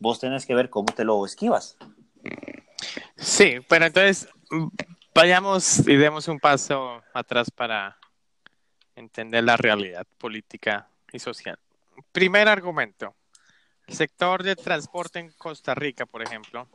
vos 0.00 0.18
tenés 0.18 0.46
que 0.46 0.54
ver 0.54 0.68
cómo 0.70 0.92
te 0.92 1.04
lo 1.04 1.24
esquivas. 1.24 1.76
Sí, 3.16 3.58
pero 3.68 3.86
entonces 3.86 4.28
vayamos 5.14 5.86
y 5.86 5.96
demos 5.96 6.26
un 6.26 6.40
paso 6.40 7.02
atrás 7.12 7.50
para 7.50 7.96
entender 8.96 9.44
la 9.44 9.56
realidad 9.56 10.06
política 10.18 10.88
y 11.12 11.18
social. 11.18 11.58
Primer 12.12 12.48
argumento. 12.48 13.14
El 13.86 13.94
sector 13.94 14.42
de 14.42 14.56
transporte 14.56 15.18
en 15.18 15.32
Costa 15.32 15.74
Rica, 15.74 16.06
por 16.06 16.22
ejemplo, 16.22 16.68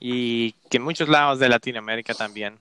y 0.00 0.52
que 0.70 0.78
en 0.78 0.82
muchos 0.82 1.08
lados 1.08 1.38
de 1.38 1.48
Latinoamérica 1.48 2.14
también, 2.14 2.58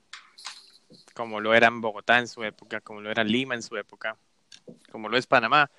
como 1.14 1.40
lo 1.40 1.54
era 1.54 1.68
en 1.68 1.82
Bogotá 1.82 2.20
en 2.20 2.28
su 2.28 2.44
época, 2.44 2.82
como 2.82 3.00
lo 3.00 3.10
era 3.10 3.24
Lima 3.24 3.56
en 3.56 3.64
su 3.64 3.78
época, 3.78 4.18
como 4.92 5.08
lo 5.08 5.18
es 5.18 5.28
Panamá, 5.28 5.72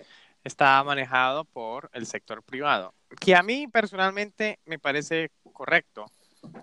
está 0.45 0.83
manejado 0.83 1.45
por 1.45 1.91
el 1.93 2.07
sector 2.07 2.43
privado, 2.43 2.95
que 3.21 3.35
a 3.35 3.43
mí 3.43 3.67
personalmente 3.69 4.59
me 4.67 4.79
parece 4.79 5.31
correcto, 5.53 6.07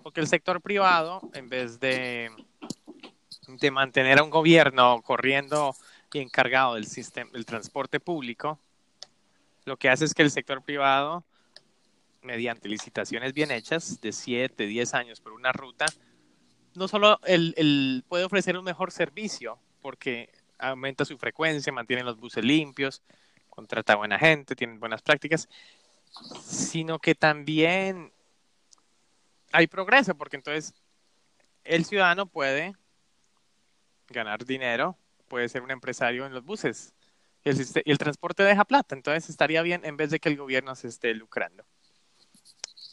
porque 0.04 0.20
el 0.20 0.28
sector 0.28 0.62
privado, 0.62 1.22
en 1.34 1.50
vez 1.50 1.80
de, 1.80 2.32
de 3.48 3.72
mantener 3.72 4.20
a 4.20 4.24
un 4.24 4.30
gobierno 4.30 5.02
corriendo 5.02 5.76
y 6.14 6.20
encargado 6.20 6.76
del, 6.76 6.86
sistema, 6.86 7.30
del 7.32 7.46
transporte 7.46 8.00
público, 8.00 8.60
lo 9.66 9.78
que 9.78 9.90
hace 9.90 10.06
es 10.06 10.14
que 10.14 10.24
el 10.24 10.32
sector 10.32 10.62
privado, 10.64 11.24
mediante 12.22 12.68
licitaciones 12.68 13.34
bien 13.34 13.52
hechas, 13.52 14.02
de 14.02 14.12
7, 14.12 14.66
10 14.66 14.94
años 14.94 15.22
por 15.22 15.32
una 15.32 15.52
ruta, 15.52 15.86
no 16.76 16.88
solo 16.88 17.20
el, 17.26 17.54
el 17.58 18.04
puede 18.08 18.26
ofrecer 18.26 18.58
un 18.58 18.66
mejor 18.66 18.92
servicio, 18.92 19.58
porque 19.82 20.30
aumenta 20.58 21.06
su 21.06 21.18
frecuencia, 21.18 21.72
mantiene 21.72 22.04
los 22.04 22.20
buses 22.20 22.44
limpios, 22.44 23.02
contrata 23.60 23.96
buena 23.96 24.18
gente, 24.18 24.56
tiene 24.56 24.78
buenas 24.78 25.02
prácticas, 25.02 25.50
sino 26.42 26.98
que 26.98 27.14
también 27.14 28.14
hay 29.52 29.68
progreso, 29.68 30.16
porque 30.16 30.38
entonces 30.38 30.74
el 31.66 31.84
ciudadano 31.84 32.26
puede 32.26 32.74
ganar 34.08 34.46
dinero, 34.46 34.98
puede 35.28 35.50
ser 35.50 35.62
un 35.62 35.72
empresario 35.72 36.26
en 36.26 36.34
los 36.34 36.46
buses, 36.46 36.94
y 37.44 37.50
el, 37.50 37.68
el 37.84 37.98
transporte 37.98 38.44
deja 38.44 38.64
plata, 38.64 38.96
entonces 38.96 39.30
estaría 39.30 39.62
bien 39.62 39.84
en 39.84 39.98
vez 39.98 40.10
de 40.10 40.22
que 40.22 40.30
el 40.30 40.38
gobierno 40.38 40.74
se 40.76 40.88
esté 40.88 41.14
lucrando. 41.14 41.66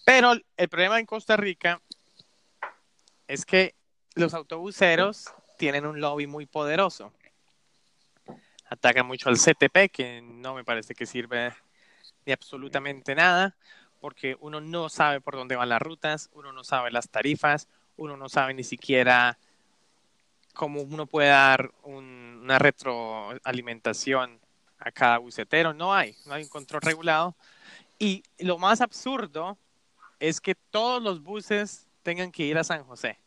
Pero 0.04 0.32
el 0.56 0.68
problema 0.68 0.99
en 0.99 1.06
Costa 1.06 1.37
Rica 1.37 1.80
es 3.28 3.44
que 3.44 3.76
los 4.16 4.35
autobuseros 4.35 5.26
tienen 5.58 5.87
un 5.87 6.00
lobby 6.00 6.26
muy 6.26 6.46
poderoso. 6.46 7.12
Atacan 8.68 9.06
mucho 9.06 9.28
al 9.28 9.37
CTP, 9.37 9.90
que 9.92 10.23
no 10.23 10.54
me 10.54 10.64
parece 10.64 10.94
que 10.94 11.06
sirve 11.06 11.52
de 12.25 12.32
absolutamente 12.32 13.14
nada, 13.14 13.56
porque 14.00 14.37
uno 14.40 14.61
no 14.61 14.88
sabe 14.88 15.20
por 15.20 15.37
dónde 15.37 15.56
van 15.56 15.68
las 15.68 15.80
rutas, 15.80 16.30
uno 16.32 16.52
no 16.52 16.64
sabe 16.64 16.90
las 16.90 17.08
tarifas, 17.08 17.68
uno 17.96 18.16
no 18.16 18.28
sabe 18.28 18.54
ni 18.54 18.64
siquiera 18.64 19.38
cómo 20.52 20.80
uno 20.82 21.06
puede 21.06 21.28
dar 21.28 21.73
un, 21.82 22.40
una 22.42 22.58
retroalimentación 22.58 24.40
a 24.78 24.90
cada 24.90 25.18
bucetero. 25.18 25.73
No 25.73 25.94
hay, 25.94 26.16
no 26.26 26.35
hay 26.35 26.42
un 26.42 26.49
control 26.49 26.82
regulado. 26.82 27.37
Y 27.99 28.23
lo 28.38 28.58
más 28.58 28.80
absurdo 28.80 29.56
es 30.18 30.40
que 30.40 30.54
todos 30.54 31.02
los 31.02 31.23
buses 31.23 31.87
tengan 32.02 32.32
que 32.32 32.44
ir 32.44 32.58
a 32.58 32.64
San 32.64 32.85
José. 32.85 33.18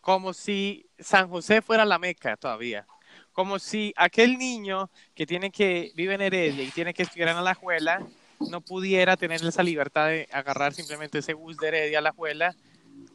Como 0.00 0.32
si 0.32 0.86
San 0.98 1.28
José 1.28 1.62
fuera 1.62 1.84
la 1.84 1.98
meca 1.98 2.36
todavía. 2.36 2.86
Como 3.32 3.58
si 3.58 3.92
aquel 3.96 4.36
niño 4.38 4.90
que 5.14 5.26
tiene 5.26 5.50
que 5.50 5.92
vive 5.94 6.14
en 6.14 6.20
Heredia 6.20 6.62
y 6.62 6.70
tiene 6.70 6.92
que 6.94 7.02
estudiar 7.02 7.28
en 7.28 7.42
la 7.42 7.52
escuela 7.52 8.06
no 8.50 8.60
pudiera 8.60 9.16
tener 9.16 9.42
esa 9.44 9.62
libertad 9.62 10.08
de 10.08 10.28
agarrar 10.32 10.74
simplemente 10.74 11.18
ese 11.18 11.34
bus 11.34 11.56
de 11.56 11.68
Heredia 11.68 11.98
a 11.98 12.02
la 12.02 12.10
escuela 12.10 12.54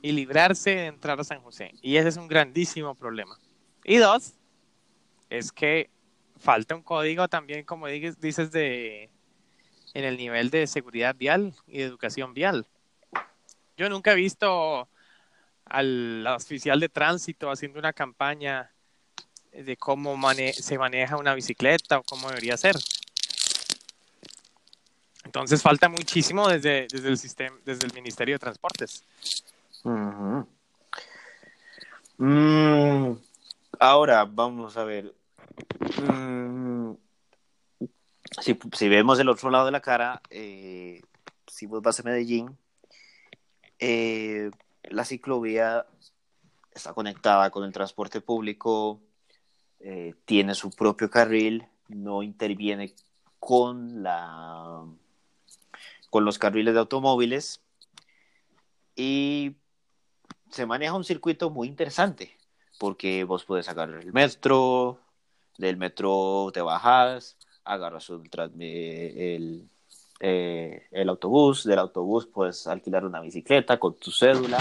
y 0.01 0.11
librarse 0.11 0.71
de 0.71 0.85
entrar 0.87 1.19
a 1.19 1.23
San 1.23 1.41
José. 1.41 1.71
Y 1.81 1.97
ese 1.97 2.09
es 2.09 2.17
un 2.17 2.27
grandísimo 2.27 2.95
problema. 2.95 3.37
Y 3.83 3.97
dos, 3.97 4.33
es 5.29 5.51
que 5.51 5.89
falta 6.37 6.75
un 6.75 6.81
código 6.81 7.27
también, 7.27 7.63
como 7.65 7.87
dices, 7.87 8.51
de 8.51 9.09
en 9.93 10.03
el 10.03 10.17
nivel 10.17 10.49
de 10.49 10.67
seguridad 10.67 11.15
vial 11.15 11.53
y 11.65 11.79
de 11.79 11.83
educación 11.83 12.33
vial. 12.33 12.67
Yo 13.77 13.89
nunca 13.89 14.11
he 14.11 14.15
visto 14.15 14.87
al 15.65 16.25
oficial 16.27 16.79
de 16.79 16.89
tránsito 16.89 17.49
haciendo 17.49 17.79
una 17.79 17.93
campaña 17.93 18.71
de 19.63 19.77
cómo 19.77 20.17
mane 20.17 20.53
se 20.53 20.77
maneja 20.77 21.17
una 21.17 21.33
bicicleta 21.33 21.99
o 21.99 22.03
cómo 22.03 22.29
debería 22.29 22.57
ser. 22.57 22.75
Entonces 25.23 25.61
falta 25.61 25.89
muchísimo 25.89 26.47
desde, 26.47 26.87
desde 26.91 27.09
el 27.09 27.17
sistema, 27.17 27.55
desde 27.65 27.85
el 27.85 27.93
Ministerio 27.93 28.35
de 28.35 28.39
Transportes. 28.39 29.03
Mm, 32.17 33.13
ahora 33.79 34.25
vamos 34.25 34.77
a 34.77 34.83
ver. 34.83 35.13
Mm, 36.01 36.93
si, 38.41 38.57
si, 38.73 38.89
vemos 38.89 39.19
el 39.19 39.29
otro 39.29 39.49
lado 39.49 39.65
de 39.65 39.71
la 39.71 39.81
cara, 39.81 40.21
eh, 40.29 41.01
si 41.45 41.65
vos 41.65 41.81
vas 41.81 41.99
a 41.99 42.03
Medellín, 42.03 42.57
eh, 43.79 44.49
la 44.83 45.05
ciclovía 45.05 45.85
está 46.73 46.93
conectada 46.93 47.49
con 47.49 47.63
el 47.63 47.73
transporte 47.73 48.21
público, 48.21 49.01
eh, 49.79 50.15
tiene 50.25 50.55
su 50.55 50.71
propio 50.71 51.09
carril, 51.09 51.67
no 51.87 52.23
interviene 52.23 52.93
con 53.39 54.03
la 54.03 54.83
con 56.09 56.25
los 56.25 56.39
carriles 56.39 56.73
de 56.73 56.79
automóviles 56.79 57.61
y 58.95 59.55
se 60.49 60.65
maneja 60.65 60.93
un 60.93 61.03
circuito 61.03 61.49
muy 61.49 61.67
interesante 61.67 62.37
porque 62.79 63.23
vos 63.23 63.43
puedes 63.45 63.69
agarrar 63.69 64.01
el 64.01 64.13
metro, 64.13 64.99
del 65.57 65.77
metro 65.77 66.49
te 66.53 66.61
bajas, 66.61 67.37
agarras 67.63 68.09
el, 68.09 69.69
eh, 70.19 70.87
el 70.91 71.09
autobús, 71.09 71.63
del 71.63 71.79
autobús 71.79 72.27
puedes 72.27 72.67
alquilar 72.67 73.05
una 73.05 73.21
bicicleta 73.21 73.79
con 73.79 73.95
tu 73.95 74.11
cédula 74.11 74.59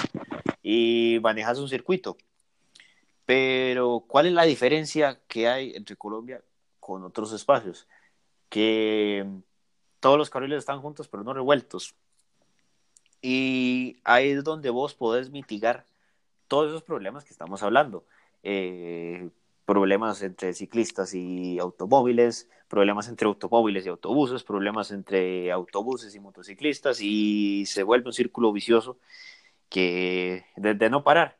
y 0.62 1.18
manejas 1.22 1.58
un 1.58 1.68
circuito. 1.68 2.16
Pero, 3.26 4.04
¿cuál 4.06 4.26
es 4.26 4.32
la 4.32 4.44
diferencia 4.44 5.20
que 5.28 5.48
hay 5.48 5.72
entre 5.74 5.96
Colombia 5.96 6.42
con 6.80 7.04
otros 7.04 7.32
espacios? 7.32 7.88
Que 8.48 9.26
todos 10.00 10.18
los 10.18 10.30
carriles 10.30 10.58
están 10.60 10.80
juntos 10.80 11.08
pero 11.08 11.24
no 11.24 11.34
revueltos. 11.34 11.94
Y 13.20 13.98
ahí 14.04 14.30
es 14.30 14.44
donde 14.44 14.70
vos 14.70 14.94
podés 14.94 15.30
mitigar 15.30 15.86
todos 16.48 16.68
esos 16.68 16.82
problemas 16.82 17.24
que 17.24 17.32
estamos 17.32 17.62
hablando. 17.62 18.04
Eh, 18.42 19.30
problemas 19.64 20.22
entre 20.22 20.54
ciclistas 20.54 21.12
y 21.12 21.58
automóviles, 21.58 22.48
problemas 22.68 23.08
entre 23.08 23.26
automóviles 23.26 23.84
y 23.84 23.88
autobuses, 23.88 24.44
problemas 24.44 24.92
entre 24.92 25.50
autobuses 25.50 26.14
y 26.14 26.20
motociclistas 26.20 27.00
y 27.00 27.66
se 27.66 27.82
vuelve 27.82 28.06
un 28.06 28.12
círculo 28.12 28.52
vicioso 28.52 28.98
que 29.68 30.46
de, 30.56 30.90
no 30.90 31.02
parar. 31.02 31.35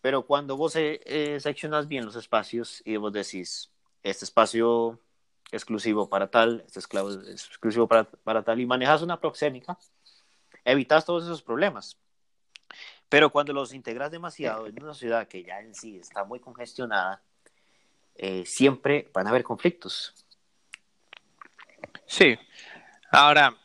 Pero 0.00 0.26
cuando 0.26 0.56
vos 0.56 0.74
eh, 0.76 1.38
seccionas 1.40 1.88
bien 1.88 2.04
los 2.04 2.16
espacios 2.16 2.82
y 2.84 2.96
vos 2.96 3.12
decís, 3.12 3.70
este 4.02 4.24
espacio 4.24 5.00
exclusivo 5.50 6.08
para 6.08 6.30
tal, 6.30 6.62
este 6.66 6.78
es 6.80 6.86
exclusivo 6.86 7.88
para, 7.88 8.04
para 8.04 8.42
tal, 8.42 8.60
y 8.60 8.66
manejas 8.66 9.02
una 9.02 9.20
proxémica, 9.20 9.78
evitas 10.64 11.04
todos 11.04 11.24
esos 11.24 11.42
problemas. 11.42 11.98
Pero 13.08 13.30
cuando 13.30 13.52
los 13.52 13.72
integras 13.72 14.10
demasiado 14.10 14.66
en 14.66 14.82
una 14.82 14.94
ciudad 14.94 15.26
que 15.26 15.42
ya 15.42 15.60
en 15.60 15.74
sí 15.74 15.96
está 15.96 16.24
muy 16.24 16.40
congestionada, 16.40 17.22
eh, 18.14 18.44
siempre 18.44 19.08
van 19.14 19.26
a 19.26 19.30
haber 19.30 19.44
conflictos. 19.44 20.14
Sí. 22.06 22.38
Ahora, 23.10 23.56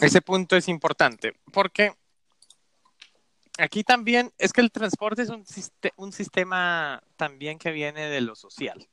ese 0.00 0.20
punto 0.22 0.56
es 0.56 0.68
importante 0.68 1.34
porque 1.52 1.94
aquí 3.60 3.84
también 3.84 4.32
es 4.38 4.52
que 4.52 4.60
el 4.60 4.72
transporte 4.72 5.22
es 5.22 5.28
un, 5.28 5.44
un 5.96 6.12
sistema 6.12 7.02
también 7.16 7.58
que 7.58 7.70
viene 7.70 8.08
de 8.08 8.20
lo 8.20 8.34
social. 8.34 8.88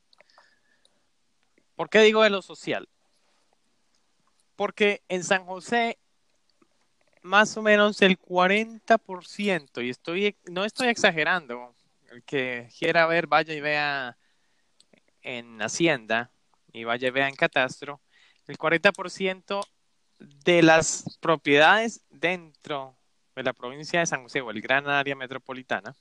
¿Por 1.74 1.88
qué 1.88 2.00
digo 2.00 2.22
de 2.22 2.30
lo 2.30 2.42
social? 2.42 2.88
Porque 4.56 5.02
en 5.08 5.22
San 5.24 5.44
José 5.44 5.98
más 7.22 7.56
o 7.56 7.62
menos 7.62 8.00
el 8.02 8.18
40%, 8.18 9.84
y 9.84 9.90
estoy, 9.90 10.36
no 10.50 10.64
estoy 10.64 10.88
exagerando, 10.88 11.74
el 12.10 12.22
que 12.24 12.68
quiera 12.78 13.06
ver, 13.06 13.26
vaya 13.26 13.54
y 13.54 13.60
vea 13.60 14.16
en 15.22 15.60
Hacienda 15.60 16.30
y 16.72 16.84
vaya 16.84 17.08
y 17.08 17.10
vea 17.10 17.28
en 17.28 17.36
Catastro, 17.36 18.00
el 18.46 18.56
40% 18.56 19.66
de 20.18 20.62
las 20.62 21.18
propiedades 21.20 22.02
dentro 22.08 22.97
de 23.38 23.44
la 23.44 23.52
provincia 23.52 24.00
de 24.00 24.06
San 24.06 24.24
José 24.24 24.40
o 24.40 24.50
el 24.50 24.60
gran 24.60 24.88
área 24.88 25.14
metropolitana 25.14 25.94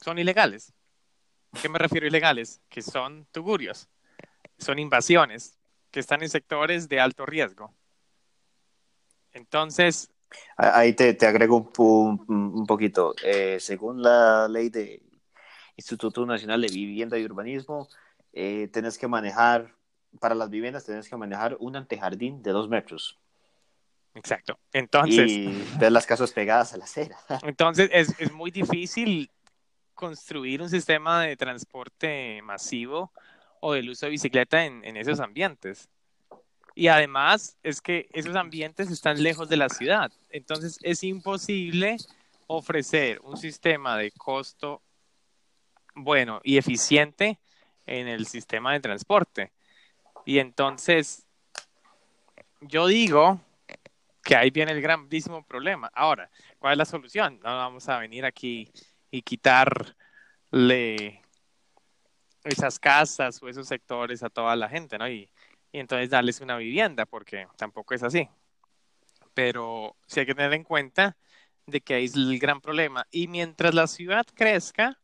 son 0.00 0.18
ilegales. 0.18 0.72
¿A 1.52 1.60
qué 1.60 1.68
me 1.68 1.78
refiero 1.78 2.06
ilegales? 2.06 2.60
Que 2.68 2.82
son 2.82 3.26
tugurios, 3.32 3.88
son 4.58 4.78
invasiones, 4.78 5.58
que 5.90 6.00
están 6.00 6.22
en 6.22 6.28
sectores 6.28 6.88
de 6.88 7.00
alto 7.00 7.24
riesgo. 7.24 7.72
Entonces... 9.32 10.10
Ahí 10.56 10.92
te, 10.92 11.14
te 11.14 11.26
agrego 11.26 11.70
un, 11.78 12.24
un, 12.28 12.66
poquito. 12.66 13.14
Eh, 13.24 13.58
según 13.58 14.02
la 14.02 14.48
ley 14.48 14.70
de 14.70 15.02
Instituto 15.76 16.24
Nacional 16.26 16.60
de 16.60 16.68
Vivienda 16.68 17.18
y 17.18 17.24
Urbanismo, 17.24 17.88
eh, 18.32 18.68
tenés 18.72 18.96
que 18.96 19.08
manejar, 19.08 19.74
para 20.20 20.34
las 20.34 20.50
viviendas 20.50 20.84
tenés 20.84 21.08
que 21.08 21.16
manejar 21.16 21.56
un 21.60 21.76
antejardín 21.76 22.42
de 22.42 22.50
dos 22.52 22.68
metros. 22.68 23.19
Exacto. 24.20 24.58
Entonces. 24.72 25.30
Y 25.30 25.64
ver 25.78 25.92
las 25.92 26.06
casas 26.06 26.30
pegadas 26.32 26.74
a 26.74 26.76
la 26.76 26.84
acera. 26.84 27.16
Entonces 27.42 27.88
es, 27.92 28.14
es 28.18 28.30
muy 28.32 28.50
difícil 28.50 29.30
construir 29.94 30.60
un 30.60 30.68
sistema 30.68 31.22
de 31.22 31.36
transporte 31.36 32.40
masivo 32.42 33.12
o 33.60 33.72
del 33.72 33.90
uso 33.90 34.06
de 34.06 34.10
bicicleta 34.10 34.64
en, 34.64 34.84
en, 34.84 34.96
esos 34.96 35.20
ambientes. 35.20 35.88
Y 36.74 36.88
además 36.88 37.56
es 37.62 37.80
que 37.80 38.08
esos 38.12 38.36
ambientes 38.36 38.90
están 38.90 39.22
lejos 39.22 39.48
de 39.48 39.56
la 39.56 39.68
ciudad. 39.68 40.12
Entonces 40.28 40.78
es 40.82 41.02
imposible 41.02 41.96
ofrecer 42.46 43.20
un 43.22 43.36
sistema 43.38 43.96
de 43.96 44.10
costo 44.12 44.82
bueno 45.94 46.40
y 46.44 46.58
eficiente 46.58 47.38
en 47.86 48.06
el 48.06 48.26
sistema 48.26 48.72
de 48.72 48.80
transporte. 48.80 49.52
Y 50.26 50.38
entonces 50.38 51.26
yo 52.60 52.86
digo 52.86 53.40
que 54.22 54.36
ahí 54.36 54.50
viene 54.50 54.72
el 54.72 54.82
grandísimo 54.82 55.44
problema. 55.44 55.90
Ahora, 55.94 56.30
¿cuál 56.58 56.72
es 56.72 56.78
la 56.78 56.84
solución? 56.84 57.40
No 57.42 57.56
vamos 57.56 57.88
a 57.88 57.98
venir 57.98 58.24
aquí 58.24 58.70
y 59.10 59.22
quitarle 59.22 61.22
esas 62.44 62.78
casas 62.78 63.42
o 63.42 63.48
esos 63.48 63.66
sectores 63.66 64.22
a 64.22 64.30
toda 64.30 64.56
la 64.56 64.68
gente, 64.68 64.98
¿no? 64.98 65.08
Y, 65.08 65.30
entonces 65.72 66.10
darles 66.10 66.40
una 66.40 66.56
vivienda, 66.56 67.06
porque 67.06 67.46
tampoco 67.56 67.94
es 67.94 68.02
así. 68.02 68.28
Pero 69.34 69.94
sí 70.08 70.18
hay 70.18 70.26
que 70.26 70.34
tener 70.34 70.52
en 70.52 70.64
cuenta 70.64 71.16
de 71.66 71.80
que 71.80 71.94
ahí 71.94 72.06
es 72.06 72.16
el 72.16 72.40
gran 72.40 72.60
problema. 72.60 73.06
Y 73.12 73.28
mientras 73.28 73.72
la 73.72 73.86
ciudad 73.86 74.26
crezca, 74.34 74.98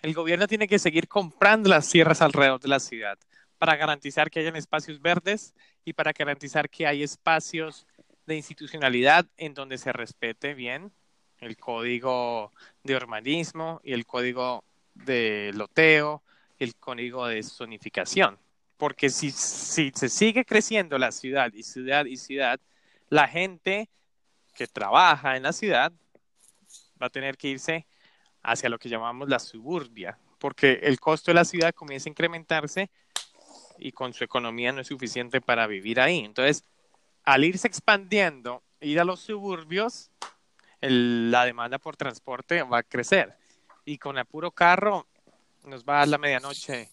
el 0.00 0.14
gobierno 0.14 0.46
tiene 0.46 0.68
que 0.68 0.78
seguir 0.78 1.08
comprando 1.08 1.68
las 1.68 1.90
tierras 1.90 2.22
alrededor 2.22 2.60
de 2.60 2.68
la 2.68 2.78
ciudad 2.78 3.18
para 3.58 3.76
garantizar 3.76 4.30
que 4.30 4.40
hayan 4.40 4.56
espacios 4.56 5.00
verdes 5.00 5.54
y 5.84 5.92
para 5.92 6.12
garantizar 6.12 6.68
que 6.68 6.86
hay 6.86 7.02
espacios 7.02 7.86
de 8.26 8.36
institucionalidad 8.36 9.26
en 9.36 9.54
donde 9.54 9.78
se 9.78 9.92
respete 9.92 10.54
bien 10.54 10.92
el 11.38 11.56
código 11.56 12.52
de 12.82 12.96
urbanismo 12.96 13.80
y 13.84 13.92
el 13.92 14.06
código 14.06 14.64
de 14.94 15.50
loteo, 15.54 16.22
el 16.58 16.74
código 16.76 17.26
de 17.26 17.42
zonificación. 17.42 18.38
Porque 18.76 19.10
si, 19.10 19.30
si 19.30 19.92
se 19.94 20.08
sigue 20.08 20.44
creciendo 20.44 20.98
la 20.98 21.12
ciudad 21.12 21.52
y 21.52 21.62
ciudad 21.62 22.06
y 22.06 22.16
ciudad, 22.16 22.60
la 23.08 23.28
gente 23.28 23.88
que 24.54 24.66
trabaja 24.66 25.36
en 25.36 25.42
la 25.42 25.52
ciudad 25.52 25.92
va 27.00 27.06
a 27.06 27.10
tener 27.10 27.36
que 27.36 27.48
irse 27.48 27.86
hacia 28.42 28.68
lo 28.68 28.78
que 28.78 28.88
llamamos 28.88 29.28
la 29.28 29.38
suburbia, 29.38 30.18
porque 30.38 30.80
el 30.82 31.00
costo 31.00 31.30
de 31.30 31.36
la 31.36 31.44
ciudad 31.44 31.74
comienza 31.74 32.08
a 32.08 32.12
incrementarse 32.12 32.90
y 33.84 33.92
con 33.92 34.14
su 34.14 34.24
economía 34.24 34.72
no 34.72 34.80
es 34.80 34.86
suficiente 34.86 35.42
para 35.42 35.66
vivir 35.66 36.00
ahí. 36.00 36.20
Entonces, 36.20 36.64
al 37.22 37.44
irse 37.44 37.68
expandiendo, 37.68 38.62
ir 38.80 38.98
a 38.98 39.04
los 39.04 39.20
suburbios, 39.20 40.10
la 40.80 41.44
demanda 41.44 41.78
por 41.78 41.94
transporte 41.94 42.62
va 42.62 42.78
a 42.78 42.82
crecer. 42.82 43.36
Y 43.84 43.98
con 43.98 44.16
el 44.16 44.24
puro 44.24 44.50
carro 44.52 45.06
nos 45.64 45.84
va 45.84 45.96
a 45.96 45.98
dar 45.98 46.08
la 46.08 46.16
medianoche 46.16 46.88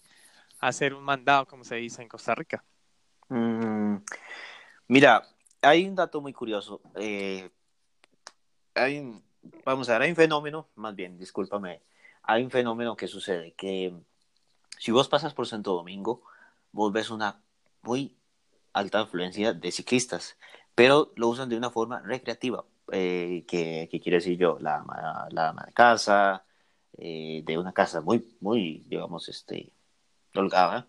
a 0.60 0.68
hacer 0.68 0.94
un 0.94 1.04
mandado, 1.04 1.46
como 1.46 1.63
se 1.63 1.76
dice 1.76 2.02
en 2.02 2.10
Costa 2.10 2.36
Rica. 2.36 2.62
Mm, 3.30 3.96
mira, 4.89 5.26
hay 5.62 5.88
un 5.88 5.96
dato 5.96 6.20
muy 6.20 6.34
curioso. 6.34 6.82
Eh, 6.96 7.50
hay 8.76 9.22
vamos 9.63 9.88
a 9.88 9.94
ver, 9.94 10.02
hay 10.02 10.10
un 10.10 10.18
fenómeno, 10.18 10.68
más 10.76 10.94
bien, 10.94 11.18
discúlpame, 11.18 11.82
hay 12.24 12.44
un 12.44 12.52
fenómeno 12.52 12.98
que 12.98 13.08
sucede, 13.08 13.54
que 13.54 13.94
si 14.78 14.92
vos 14.92 15.08
pasas 15.08 15.34
por 15.34 15.48
Santo 15.48 15.74
Domingo, 15.74 16.22
vos 16.72 16.92
ves 16.92 17.10
una 17.10 17.42
muy 17.82 18.18
alta 18.74 19.02
influencia 19.02 19.54
de 19.54 19.72
ciclistas, 19.72 20.38
pero 20.76 21.12
lo 21.16 21.28
usan 21.30 21.50
de 21.50 21.58
una 21.58 21.70
forma 21.70 22.02
recreativa, 22.02 22.66
eh, 22.92 23.46
que, 23.48 23.90
quiere 24.02 24.18
decir 24.18 24.38
yo, 24.38 24.58
la, 24.60 24.84
la 25.32 25.50
ama 25.50 25.64
de 25.66 25.74
casa, 25.74 26.46
eh, 26.98 27.42
de 27.46 27.58
una 27.58 27.74
casa 27.74 28.02
muy, 28.02 28.38
muy, 28.42 28.84
digamos, 28.88 29.30
este, 29.30 29.72
holgada, 30.36 30.88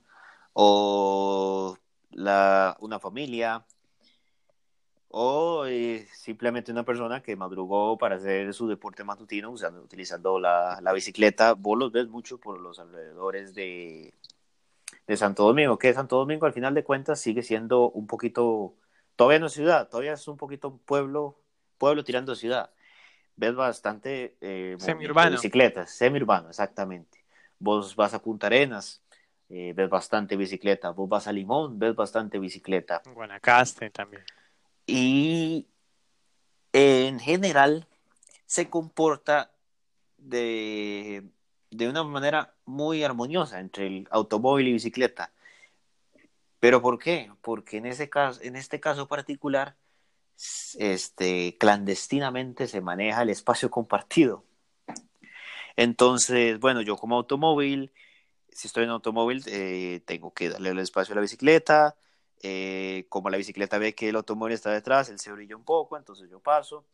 o 0.53 1.77
la, 2.11 2.77
una 2.81 2.99
familia, 3.01 3.64
o 5.09 5.66
eh, 5.66 6.07
simplemente 6.14 6.73
una 6.73 6.85
persona 6.85 7.23
que 7.23 7.37
madrugó 7.37 7.99
para 7.99 8.16
hacer 8.16 8.53
su 8.55 8.66
deporte 8.66 9.05
matutino 9.05 9.51
usando, 9.51 9.83
utilizando 9.83 10.38
la, 10.40 10.81
la, 10.83 10.92
bicicleta. 10.92 11.53
Vos 11.55 11.79
los 11.79 11.92
ves 11.92 12.09
mucho 12.09 12.38
por 12.38 12.59
los 12.61 12.79
alrededores 12.79 13.55
de, 13.55 14.14
de 15.12 15.16
Santo 15.16 15.44
Domingo, 15.44 15.79
que 15.79 15.92
Santo 15.92 16.16
Domingo 16.16 16.46
al 16.46 16.53
final 16.53 16.75
de 16.75 16.85
cuentas 16.85 17.20
sigue 17.20 17.42
siendo 17.42 17.90
un 17.90 18.07
poquito, 18.07 18.75
todavía 19.16 19.38
no 19.38 19.46
es 19.46 19.53
ciudad, 19.53 19.88
todavía 19.88 20.14
es 20.14 20.27
un 20.29 20.37
poquito 20.37 20.79
pueblo, 20.85 21.38
pueblo 21.79 22.05
tirando 22.05 22.35
ciudad. 22.35 22.70
Ves 23.37 23.55
bastante 23.55 24.37
eh, 24.40 24.77
semi-urbano. 24.79 25.33
bicicletas, 25.33 25.90
semi-urbano, 25.90 26.48
exactamente. 26.48 27.25
Vos 27.59 27.96
vas 27.96 28.14
a 28.14 28.22
Punta 28.22 28.46
Arenas, 28.48 29.03
eh, 29.48 29.72
ves 29.75 29.88
bastante 29.88 30.37
bicicleta. 30.37 30.90
Vos 30.90 31.09
vas 31.09 31.27
a 31.27 31.33
Limón, 31.33 31.79
ves 31.79 31.94
bastante 31.94 32.38
bicicleta. 32.38 33.03
Guanacaste 33.14 33.90
también 33.90 34.25
y 34.87 35.68
en 36.72 37.20
general 37.20 37.87
se 38.46 38.68
comporta 38.68 39.53
de, 40.18 41.25
de 41.72 41.88
una 41.88 42.04
manera 42.04 42.54
muy 42.66 43.02
armoniosa 43.02 43.58
entre 43.58 43.87
el 43.87 44.08
automóvil 44.11 44.68
y 44.68 44.72
bicicleta. 44.74 45.32
¿Pero 46.61 46.80
por 46.82 46.98
qué? 46.98 47.30
Porque 47.40 47.78
en, 47.78 47.87
ese 47.87 48.08
caso, 48.08 48.40
en 48.42 48.56
este 48.56 48.78
caso 48.78 49.08
particular, 49.08 49.74
este, 50.78 51.56
clandestinamente 51.58 52.68
se 52.68 52.80
maneja 52.80 53.22
el 53.22 53.30
espacio 53.30 53.70
compartido. 53.70 54.44
Entonces, 55.76 56.61
bueno, 56.61 56.82
yo 56.82 56.96
como 56.96 57.16
automóvil, 57.16 57.92
si 58.50 58.68
estoy 58.68 58.85
en 58.85 58.90
automóvil, 58.90 59.42
eh, 59.46 60.02
tengo 60.04 60.32
que 60.35 60.50
darle 60.50 60.70
el 60.70 60.78
espacio 60.78 61.14
a 61.14 61.16
la 61.16 61.22
bicicleta, 61.22 61.96
eh, 62.42 63.06
como 63.08 63.30
la 63.30 63.38
bicicleta 63.38 63.78
ve 63.78 63.94
que 63.94 64.11
el 64.11 64.16
automóvil 64.16 64.54
está 64.54 64.70
detrás, 64.70 65.08
él 65.08 65.18
se 65.18 65.32
brilla 65.32 65.56
un 65.56 65.64
poco, 65.64 65.96
entonces 65.96 66.28
yo 66.28 66.40
paso. 66.40 66.85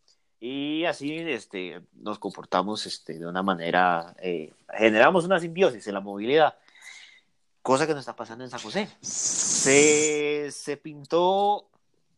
Y 0.41 0.85
así 0.85 1.17
este, 1.17 1.81
nos 1.95 2.19
comportamos 2.19 2.87
este, 2.87 3.19
de 3.19 3.27
una 3.27 3.43
manera, 3.43 4.15
eh, 4.21 4.53
generamos 4.73 5.25
una 5.25 5.41
simbiosis 5.41 5.87
en 5.89 5.95
la 5.95 6.01
movilidad, 6.01 6.57
cosa 7.63 7.87
que 7.87 7.93
no 7.93 8.01
está 8.01 8.15
pasando 8.15 8.45
en 8.45 8.51
San 8.51 8.61
José. 8.61 8.89
Se, 9.01 10.49
se 10.53 10.77
pintó, 10.77 11.69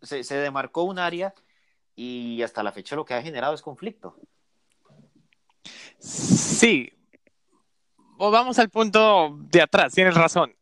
se, 0.02 0.22
se 0.22 0.37
demarcó 0.37 0.83
un 0.83 0.98
área 0.98 1.35
y 1.96 2.42
hasta 2.42 2.62
la 2.62 2.72
fecha 2.72 2.96
lo 2.96 3.04
que 3.04 3.14
ha 3.14 3.22
generado 3.22 3.54
es 3.54 3.62
conflicto. 3.62 4.16
Sí, 5.98 6.92
vamos 8.28 8.59
al 8.59 8.68
punto 8.68 9.37
de 9.50 9.62
atrás, 9.62 9.94
tienes 9.94 10.14
razón. 10.14 10.54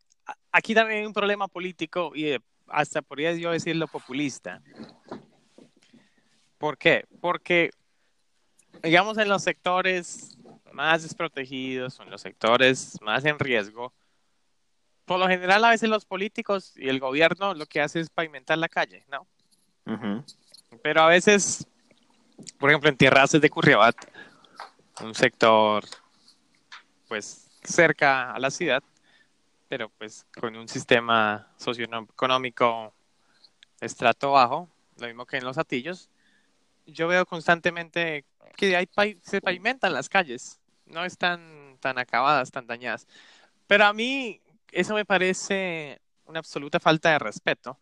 Aquí 0.52 0.74
también 0.74 1.00
hay 1.00 1.06
un 1.06 1.12
problema 1.12 1.48
político 1.48 2.12
y 2.14 2.36
hasta 2.68 3.02
podría 3.02 3.32
yo 3.34 3.50
decirlo 3.50 3.88
populista. 3.88 4.62
¿Por 6.58 6.76
qué? 6.76 7.06
Porque, 7.20 7.70
digamos, 8.82 9.16
en 9.18 9.28
los 9.28 9.42
sectores 9.42 10.36
más 10.72 11.02
desprotegidos, 11.02 11.98
en 12.00 12.10
los 12.10 12.20
sectores 12.20 12.98
más 13.00 13.24
en 13.24 13.38
riesgo, 13.38 13.92
por 15.04 15.18
lo 15.18 15.26
general 15.26 15.64
a 15.64 15.70
veces 15.70 15.88
los 15.88 16.04
políticos 16.04 16.74
y 16.76 16.88
el 16.88 17.00
gobierno 17.00 17.54
lo 17.54 17.66
que 17.66 17.80
hace 17.80 18.00
es 18.00 18.10
pavimentar 18.10 18.58
la 18.58 18.68
calle, 18.68 19.04
¿no? 19.10 19.26
Pero 20.82 21.00
a 21.02 21.06
veces, 21.06 21.66
por 22.58 22.68
ejemplo, 22.68 22.90
en 22.90 22.96
Tierraces 22.96 23.40
de 23.40 23.48
Curriabat, 23.48 23.96
un 25.00 25.14
sector 25.14 25.84
pues 27.08 27.48
cerca 27.62 28.32
a 28.32 28.38
la 28.38 28.50
ciudad, 28.50 28.82
pero 29.68 29.88
pues 29.88 30.26
con 30.38 30.54
un 30.56 30.68
sistema 30.68 31.48
socioeconómico 31.56 32.92
estrato 33.80 34.32
bajo, 34.32 34.68
lo 34.98 35.06
mismo 35.06 35.24
que 35.24 35.38
en 35.38 35.44
los 35.44 35.56
atillos, 35.56 36.10
yo 36.92 37.08
veo 37.08 37.26
constantemente 37.26 38.24
que 38.56 38.76
hay 38.76 38.88
se 39.22 39.40
pavimentan 39.40 39.92
las 39.92 40.08
calles, 40.08 40.60
no 40.86 41.04
están 41.04 41.76
tan 41.80 41.98
acabadas, 41.98 42.50
tan 42.50 42.66
dañadas. 42.66 43.06
Pero 43.66 43.84
a 43.84 43.92
mí 43.92 44.40
eso 44.72 44.94
me 44.94 45.04
parece 45.04 46.00
una 46.24 46.40
absoluta 46.40 46.80
falta 46.80 47.10
de 47.10 47.18
respeto. 47.18 47.78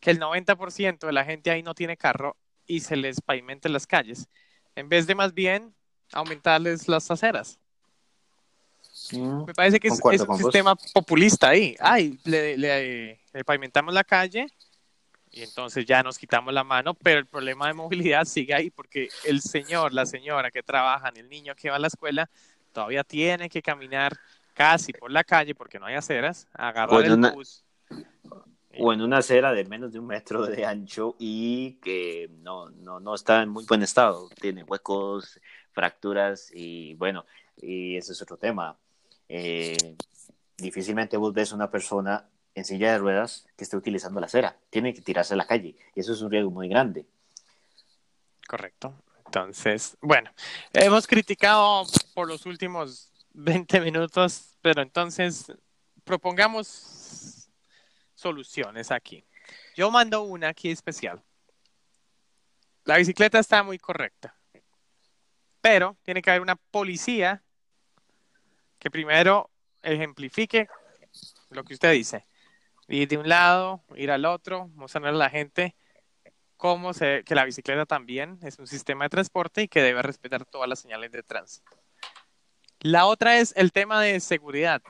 Que 0.00 0.10
el 0.10 0.20
90% 0.20 1.06
de 1.06 1.12
la 1.12 1.24
gente 1.24 1.50
ahí 1.50 1.62
no 1.62 1.74
tiene 1.74 1.96
carro 1.96 2.36
y 2.66 2.80
se 2.80 2.96
les 2.96 3.20
pavimente 3.20 3.68
las 3.68 3.86
calles, 3.86 4.28
en 4.74 4.88
vez 4.88 5.06
de 5.06 5.14
más 5.14 5.34
bien 5.34 5.74
aumentarles 6.12 6.88
las 6.88 7.10
aceras. 7.10 7.58
Me 9.12 9.54
parece 9.54 9.78
que 9.78 9.88
es, 9.88 10.00
un 10.00 10.38
sistema 10.38 10.74
populista 10.94 11.50
ahí. 11.50 11.76
Ay, 11.78 12.18
le, 12.24 12.56
le, 12.56 13.44
pavimentamos 13.44 13.92
la 13.92 14.04
calle 14.04 14.46
y 15.30 15.42
entonces 15.42 15.84
ya 15.84 16.02
nos 16.02 16.18
quitamos 16.18 16.52
la 16.54 16.64
mano, 16.64 16.94
pero 16.94 17.18
el 17.18 17.26
problema 17.26 17.66
de 17.66 17.74
movilidad 17.74 18.24
sigue 18.24 18.54
ahí 18.54 18.70
porque 18.70 19.08
el 19.24 19.40
señor, 19.40 19.92
la 19.92 20.06
señora 20.06 20.50
que 20.50 20.62
trabajan, 20.62 21.16
el 21.16 21.28
niño 21.28 21.54
que 21.54 21.70
va 21.70 21.76
a 21.76 21.78
la 21.78 21.88
escuela, 21.88 22.30
todavía 22.72 23.04
tiene 23.04 23.48
que 23.48 23.62
caminar 23.62 24.12
casi 24.54 24.92
por 24.92 25.10
la 25.10 25.24
calle 25.24 25.54
porque 25.54 25.78
no 25.78 25.86
hay 25.86 25.94
aceras, 25.94 26.48
agarrar 26.54 27.04
el 27.04 27.16
bus. 27.16 27.64
O 28.78 28.92
en 28.92 29.00
una 29.00 29.18
acera 29.18 29.52
de 29.52 29.64
menos 29.64 29.92
de 29.92 29.98
un 29.98 30.06
metro 30.06 30.44
de 30.46 30.66
ancho 30.66 31.16
y 31.18 31.74
que 31.82 32.30
no, 32.42 32.68
no, 32.70 33.00
no 33.00 33.14
está 33.14 33.42
en 33.42 33.48
muy 33.48 33.64
buen 33.64 33.82
estado, 33.82 34.28
tiene 34.40 34.64
huecos, 34.64 35.40
fracturas 35.72 36.50
y 36.54 36.94
bueno, 36.94 37.24
y 37.56 37.96
ese 37.96 38.12
es 38.12 38.22
otro 38.22 38.36
tema. 38.36 38.76
Eh, 39.28 39.96
difícilmente 40.56 41.16
vos 41.16 41.32
ves 41.32 41.52
una 41.52 41.70
persona 41.70 42.26
en 42.56 42.64
silla 42.64 42.90
de 42.90 42.98
ruedas 42.98 43.46
que 43.54 43.64
esté 43.64 43.76
utilizando 43.76 44.18
la 44.18 44.26
acera. 44.26 44.58
Tiene 44.70 44.94
que 44.94 45.02
tirarse 45.02 45.34
a 45.34 45.36
la 45.36 45.46
calle 45.46 45.76
y 45.94 46.00
eso 46.00 46.14
es 46.14 46.22
un 46.22 46.30
riesgo 46.30 46.50
muy 46.50 46.68
grande. 46.68 47.06
Correcto. 48.48 48.94
Entonces, 49.26 49.96
bueno, 50.00 50.32
hemos 50.72 51.06
criticado 51.06 51.84
por 52.14 52.26
los 52.26 52.46
últimos 52.46 53.12
20 53.34 53.80
minutos, 53.82 54.56
pero 54.62 54.80
entonces 54.80 55.52
propongamos 56.02 57.50
soluciones 58.14 58.90
aquí. 58.90 59.22
Yo 59.74 59.90
mando 59.90 60.22
una 60.22 60.48
aquí 60.48 60.70
especial. 60.70 61.22
La 62.84 62.96
bicicleta 62.96 63.38
está 63.38 63.62
muy 63.62 63.78
correcta, 63.78 64.34
pero 65.60 65.98
tiene 66.02 66.22
que 66.22 66.30
haber 66.30 66.40
una 66.40 66.56
policía 66.56 67.42
que 68.78 68.90
primero 68.90 69.50
ejemplifique 69.82 70.68
lo 71.50 71.64
que 71.64 71.74
usted 71.74 71.92
dice. 71.92 72.24
Ir 72.88 73.08
de 73.08 73.18
un 73.18 73.28
lado, 73.28 73.82
ir 73.96 74.10
al 74.10 74.24
otro, 74.24 74.68
mostrarle 74.74 75.08
a 75.08 75.12
la 75.12 75.30
gente 75.30 75.74
cómo 76.56 76.94
se, 76.94 77.22
que 77.24 77.34
la 77.34 77.44
bicicleta 77.44 77.86
también 77.86 78.38
es 78.42 78.58
un 78.58 78.66
sistema 78.66 79.04
de 79.04 79.10
transporte 79.10 79.62
y 79.62 79.68
que 79.68 79.82
debe 79.82 80.02
respetar 80.02 80.44
todas 80.44 80.68
las 80.68 80.78
señales 80.78 81.12
de 81.12 81.22
tránsito. 81.22 81.76
La 82.80 83.06
otra 83.06 83.38
es 83.38 83.52
el 83.56 83.72
tema 83.72 84.00
de 84.00 84.20
seguridad. 84.20 84.82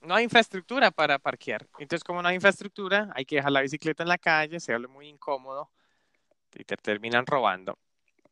No 0.00 0.14
hay 0.14 0.24
infraestructura 0.24 0.90
para 0.90 1.18
parquear. 1.18 1.66
Entonces, 1.78 2.04
como 2.04 2.22
no 2.22 2.28
hay 2.28 2.36
infraestructura, 2.36 3.10
hay 3.14 3.24
que 3.24 3.36
dejar 3.36 3.52
la 3.52 3.62
bicicleta 3.62 4.02
en 4.02 4.08
la 4.08 4.18
calle, 4.18 4.60
se 4.60 4.72
habla 4.72 4.88
muy 4.88 5.08
incómodo 5.08 5.70
y 6.54 6.64
te 6.64 6.76
terminan 6.76 7.26
robando. 7.26 7.78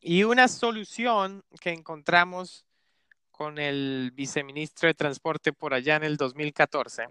Y 0.01 0.25
una 0.25 0.49
solución 0.49 1.45
que 1.61 1.71
encontramos 1.71 2.65
con 3.31 3.59
el 3.59 4.11
viceministro 4.15 4.89
de 4.89 4.95
Transporte 4.95 5.53
por 5.53 5.73
allá 5.73 5.97
en 5.97 6.05
el 6.05 6.17
2014, 6.17 7.09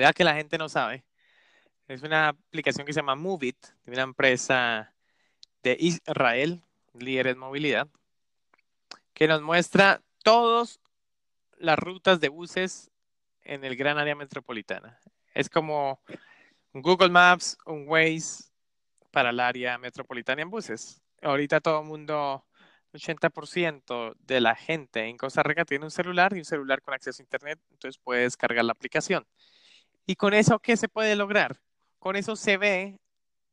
verdad 0.00 0.14
que 0.14 0.24
la 0.24 0.34
gente 0.34 0.58
no 0.58 0.68
sabe, 0.68 1.04
es 1.88 2.02
una 2.02 2.28
aplicación 2.28 2.86
que 2.86 2.92
se 2.92 3.00
llama 3.00 3.14
Movit, 3.14 3.56
de 3.84 3.92
una 3.92 4.02
empresa 4.02 4.94
de 5.62 5.76
Israel, 5.78 6.62
líder 6.94 7.28
en 7.28 7.38
movilidad, 7.38 7.88
que 9.12 9.28
nos 9.28 9.42
muestra 9.42 10.02
todas 10.22 10.80
las 11.58 11.78
rutas 11.78 12.20
de 12.20 12.28
buses 12.28 12.90
en 13.42 13.64
el 13.64 13.76
gran 13.76 13.98
área 13.98 14.14
metropolitana. 14.14 14.98
Es 15.34 15.48
como 15.48 16.00
Google 16.72 17.10
Maps, 17.10 17.56
un 17.66 17.86
Waze 17.86 18.44
para 19.10 19.30
el 19.30 19.40
área 19.40 19.78
metropolitana 19.78 20.42
en 20.42 20.50
buses. 20.50 21.02
Ahorita 21.22 21.60
todo 21.60 21.80
el 21.80 21.86
mundo 21.86 22.44
80% 22.92 24.14
de 24.18 24.40
la 24.40 24.54
gente 24.54 25.04
en 25.04 25.16
Costa 25.16 25.42
Rica 25.42 25.64
tiene 25.64 25.84
un 25.84 25.90
celular 25.90 26.34
y 26.34 26.38
un 26.38 26.44
celular 26.44 26.80
con 26.80 26.94
acceso 26.94 27.22
a 27.22 27.24
Internet, 27.24 27.60
entonces 27.70 28.00
puedes 28.02 28.24
descargar 28.24 28.64
la 28.64 28.72
aplicación. 28.72 29.26
¿Y 30.06 30.16
con 30.16 30.34
eso 30.34 30.58
qué 30.58 30.76
se 30.76 30.88
puede 30.88 31.16
lograr? 31.16 31.60
Con 31.98 32.16
eso 32.16 32.36
se 32.36 32.56
ve 32.56 32.98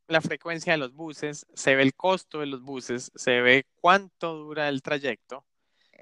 la 0.08 0.22
frecuencia 0.22 0.74
de 0.74 0.78
los 0.78 0.94
buses, 0.94 1.46
se 1.54 1.76
ve 1.76 1.84
el 1.84 1.94
costo 1.96 2.40
de 2.40 2.48
los 2.48 2.62
buses, 2.62 3.12
se 3.16 3.42
ve 3.42 3.66
cuánto 3.76 4.36
dura 4.36 4.68
el 4.68 4.82
trayecto 4.82 5.46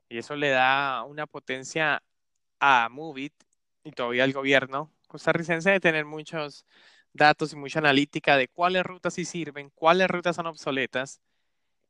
y 0.10 0.18
eso 0.18 0.36
le 0.36 0.50
da 0.50 1.04
una 1.04 1.28
potencia 1.28 2.02
a 2.60 2.90
Movit 2.90 3.34
y 3.84 3.92
todavía 3.92 4.24
al 4.24 4.34
gobierno 4.34 4.92
costarricense 5.08 5.72
de 5.72 5.80
tener 5.80 6.06
muchos 6.06 6.66
datos 7.14 7.54
y 7.54 7.56
mucha 7.56 7.80
analítica 7.80 8.38
de 8.38 8.48
cuáles 8.48 8.84
rutas 8.84 9.14
sí 9.14 9.26
sirven, 9.26 9.72
cuáles 9.74 10.08
rutas 10.08 10.36
son 10.36 10.48
obsoletas 10.48 11.22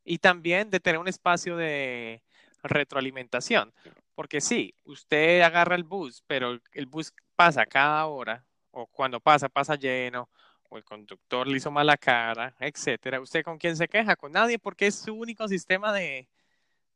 y 0.03 0.19
también 0.19 0.69
de 0.69 0.79
tener 0.79 0.99
un 0.99 1.07
espacio 1.07 1.57
de 1.57 2.23
retroalimentación. 2.63 3.73
Porque 4.15 4.41
sí, 4.41 4.73
usted 4.85 5.41
agarra 5.41 5.75
el 5.75 5.83
bus, 5.83 6.23
pero 6.27 6.59
el 6.71 6.85
bus 6.85 7.13
pasa 7.35 7.65
cada 7.65 8.05
hora, 8.05 8.45
o 8.71 8.87
cuando 8.87 9.19
pasa, 9.19 9.49
pasa 9.49 9.75
lleno, 9.75 10.29
o 10.69 10.77
el 10.77 10.83
conductor 10.83 11.47
le 11.47 11.57
hizo 11.57 11.71
mala 11.71 11.97
cara, 11.97 12.55
etcétera. 12.59 13.19
¿Usted 13.21 13.43
con 13.43 13.57
quién 13.57 13.75
se 13.75 13.87
queja? 13.87 14.15
Con 14.15 14.31
nadie, 14.31 14.59
porque 14.59 14.87
es 14.87 14.95
su 14.95 15.13
único 15.15 15.47
sistema 15.47 15.91
de, 15.93 16.27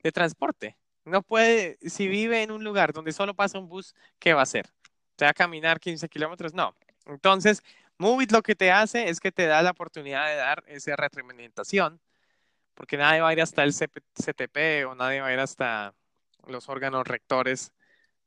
de 0.03 0.11
transporte. 0.11 0.77
No 1.05 1.21
puede, 1.23 1.77
si 1.89 2.07
vive 2.07 2.43
en 2.43 2.51
un 2.51 2.63
lugar 2.63 2.93
donde 2.93 3.11
solo 3.11 3.33
pasa 3.33 3.59
un 3.59 3.67
bus, 3.67 3.95
¿qué 4.19 4.33
va 4.33 4.41
a 4.41 4.43
hacer? 4.43 4.67
¿Te 5.15 5.25
va 5.25 5.31
a 5.31 5.33
caminar 5.33 5.79
15 5.79 6.07
kilómetros? 6.09 6.53
No. 6.53 6.75
Entonces, 7.05 7.63
Movit 7.97 8.31
lo 8.31 8.41
que 8.41 8.55
te 8.55 8.71
hace 8.71 9.09
es 9.09 9.19
que 9.19 9.31
te 9.31 9.45
da 9.47 9.61
la 9.61 9.71
oportunidad 9.71 10.27
de 10.27 10.35
dar 10.35 10.63
esa 10.67 10.95
retroalimentación 10.95 11.99
porque 12.73 12.97
nadie 12.97 13.21
va 13.21 13.29
a 13.29 13.33
ir 13.33 13.41
hasta 13.41 13.63
el 13.63 13.73
CTP 13.73 14.85
o 14.87 14.95
nadie 14.95 15.21
va 15.21 15.27
a 15.27 15.33
ir 15.33 15.39
hasta 15.39 15.93
los 16.47 16.69
órganos 16.69 17.07
rectores 17.07 17.71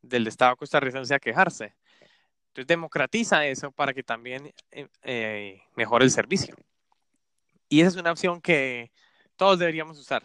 del 0.02 0.26
Estado 0.26 0.56
costarricense 0.56 1.14
a 1.14 1.18
quejarse. 1.18 1.74
Entonces 2.56 2.68
democratiza 2.68 3.44
eso 3.44 3.70
para 3.70 3.92
que 3.92 4.02
también 4.02 4.50
eh, 4.70 4.88
eh, 5.02 5.60
mejore 5.74 6.06
el 6.06 6.10
servicio. 6.10 6.56
Y 7.68 7.80
esa 7.80 7.90
es 7.90 7.96
una 7.96 8.12
opción 8.12 8.40
que 8.40 8.90
todos 9.36 9.58
deberíamos 9.58 9.98
usar. 9.98 10.22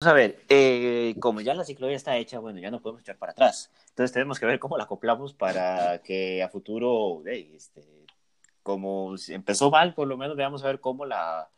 Vamos 0.00 0.12
a 0.12 0.12
ver, 0.12 0.44
eh, 0.48 1.14
como 1.20 1.40
ya 1.40 1.54
la 1.54 1.64
ciclovía 1.64 1.96
está 1.96 2.16
hecha, 2.16 2.40
bueno, 2.40 2.58
ya 2.58 2.72
no 2.72 2.82
podemos 2.82 3.02
echar 3.02 3.16
para 3.16 3.30
atrás. 3.30 3.70
Entonces 3.90 4.12
tenemos 4.12 4.40
que 4.40 4.46
ver 4.46 4.58
cómo 4.58 4.76
la 4.76 4.84
acoplamos 4.84 5.34
para 5.34 6.02
que 6.02 6.42
a 6.42 6.48
futuro, 6.48 7.22
este, 7.26 8.04
como 8.64 9.14
empezó 9.28 9.70
mal, 9.70 9.94
por 9.94 10.08
lo 10.08 10.16
menos 10.16 10.36
veamos 10.36 10.64
a 10.64 10.66
ver 10.66 10.80
cómo 10.80 11.06
la, 11.06 11.48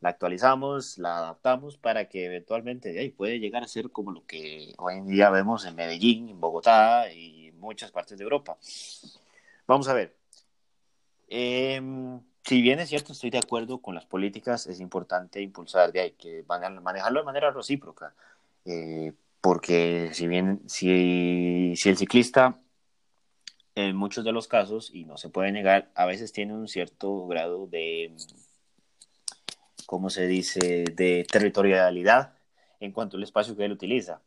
la 0.00 0.08
actualizamos, 0.08 0.96
la 0.96 1.18
adaptamos 1.18 1.76
para 1.76 2.08
que 2.08 2.24
eventualmente 2.24 2.98
ahí 2.98 3.10
puede 3.10 3.40
llegar 3.40 3.62
a 3.62 3.68
ser 3.68 3.90
como 3.90 4.10
lo 4.10 4.24
que 4.24 4.72
hoy 4.78 4.94
en 4.94 5.06
día 5.06 5.28
vemos 5.28 5.66
en 5.66 5.74
Medellín, 5.74 6.30
en 6.30 6.40
Bogotá 6.40 7.12
y 7.12 7.45
muchas 7.56 7.90
partes 7.90 8.18
de 8.18 8.24
Europa. 8.24 8.56
Vamos 9.66 9.88
a 9.88 9.94
ver. 9.94 10.16
Em, 11.28 12.20
si 12.44 12.62
bien 12.62 12.78
es 12.78 12.88
cierto, 12.88 13.12
estoy 13.12 13.30
de 13.30 13.38
acuerdo 13.38 13.78
con 13.78 13.94
las 13.94 14.06
políticas, 14.06 14.66
es 14.66 14.80
importante 14.80 15.40
impulsar 15.40 15.92
de 15.92 16.00
ahí, 16.00 16.10
que 16.12 16.44
manejarlo 16.46 17.20
de 17.20 17.26
manera 17.26 17.50
recíproca. 17.50 18.14
Eh, 18.64 19.12
porque 19.40 20.10
si 20.12 20.26
bien, 20.26 20.62
si, 20.66 21.74
si 21.76 21.88
el 21.88 21.96
ciclista 21.96 22.60
en 23.74 23.94
muchos 23.94 24.24
de 24.24 24.32
los 24.32 24.48
casos, 24.48 24.90
y 24.92 25.04
no 25.04 25.18
se 25.18 25.28
puede 25.28 25.52
negar, 25.52 25.90
a 25.94 26.06
veces 26.06 26.32
tiene 26.32 26.54
un 26.54 26.66
cierto 26.66 27.26
grado 27.26 27.66
de 27.66 28.10
¿cómo 29.86 30.10
se 30.10 30.26
dice?, 30.26 30.84
de 30.92 31.24
territorialidad 31.30 32.34
en 32.80 32.92
cuanto 32.92 33.16
al 33.16 33.22
espacio 33.22 33.56
que 33.56 33.64
él 33.64 33.72
utiliza. 33.72 34.20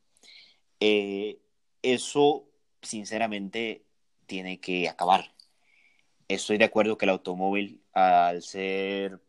Eh, 0.80 1.40
eso, 1.82 2.46
sinceramente, 2.82 3.84
tiene 4.26 4.60
que 4.60 4.90
acabar. 4.90 5.34
Estoy 6.28 6.58
de 6.58 6.66
acuerdo 6.66 6.98
que 6.98 7.06
el 7.06 7.12
automóvil, 7.12 7.82
al 7.94 8.44
ser, 8.44 9.20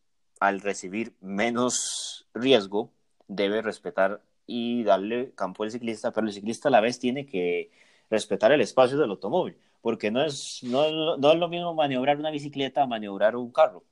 al 0.41 0.61
recibir 0.61 1.15
menos 1.21 2.27
riesgo, 2.35 2.93
debe 3.29 3.63
respetar 3.63 4.23
y 4.47 4.83
darle 4.85 5.33
campo 5.35 5.63
al 5.65 5.71
ciclista, 5.71 6.13
pero 6.13 6.27
el 6.27 6.33
ciclista 6.33 6.69
a 6.69 6.73
la 6.73 6.81
vez 6.81 6.99
tiene 6.99 7.27
que 7.27 7.71
respetar 8.11 8.53
el 8.53 8.61
espacio 8.61 8.99
del 8.99 9.11
automóvil, 9.11 9.57
porque 9.81 10.11
no 10.11 10.23
es, 10.25 10.61
no, 10.63 11.17
no 11.17 11.33
es 11.33 11.39
lo 11.39 11.49
mismo 11.49 11.75
maniobrar 11.75 12.19
una 12.19 12.31
bicicleta 12.31 12.83
a 12.83 12.87
maniobrar 12.87 13.37
un 13.37 13.53
carro 13.53 13.85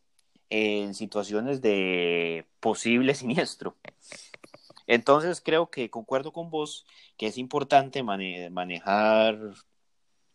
en 0.51 0.94
situaciones 0.94 1.61
de 1.61 2.44
posible 2.61 3.14
siniestro. 3.14 3.77
Entonces 4.88 5.42
creo 5.42 5.70
que 5.70 5.90
concuerdo 5.90 6.33
con 6.33 6.51
vos 6.51 6.87
que 7.16 7.27
es 7.27 7.38
importante 7.38 8.03
manejar 8.03 9.38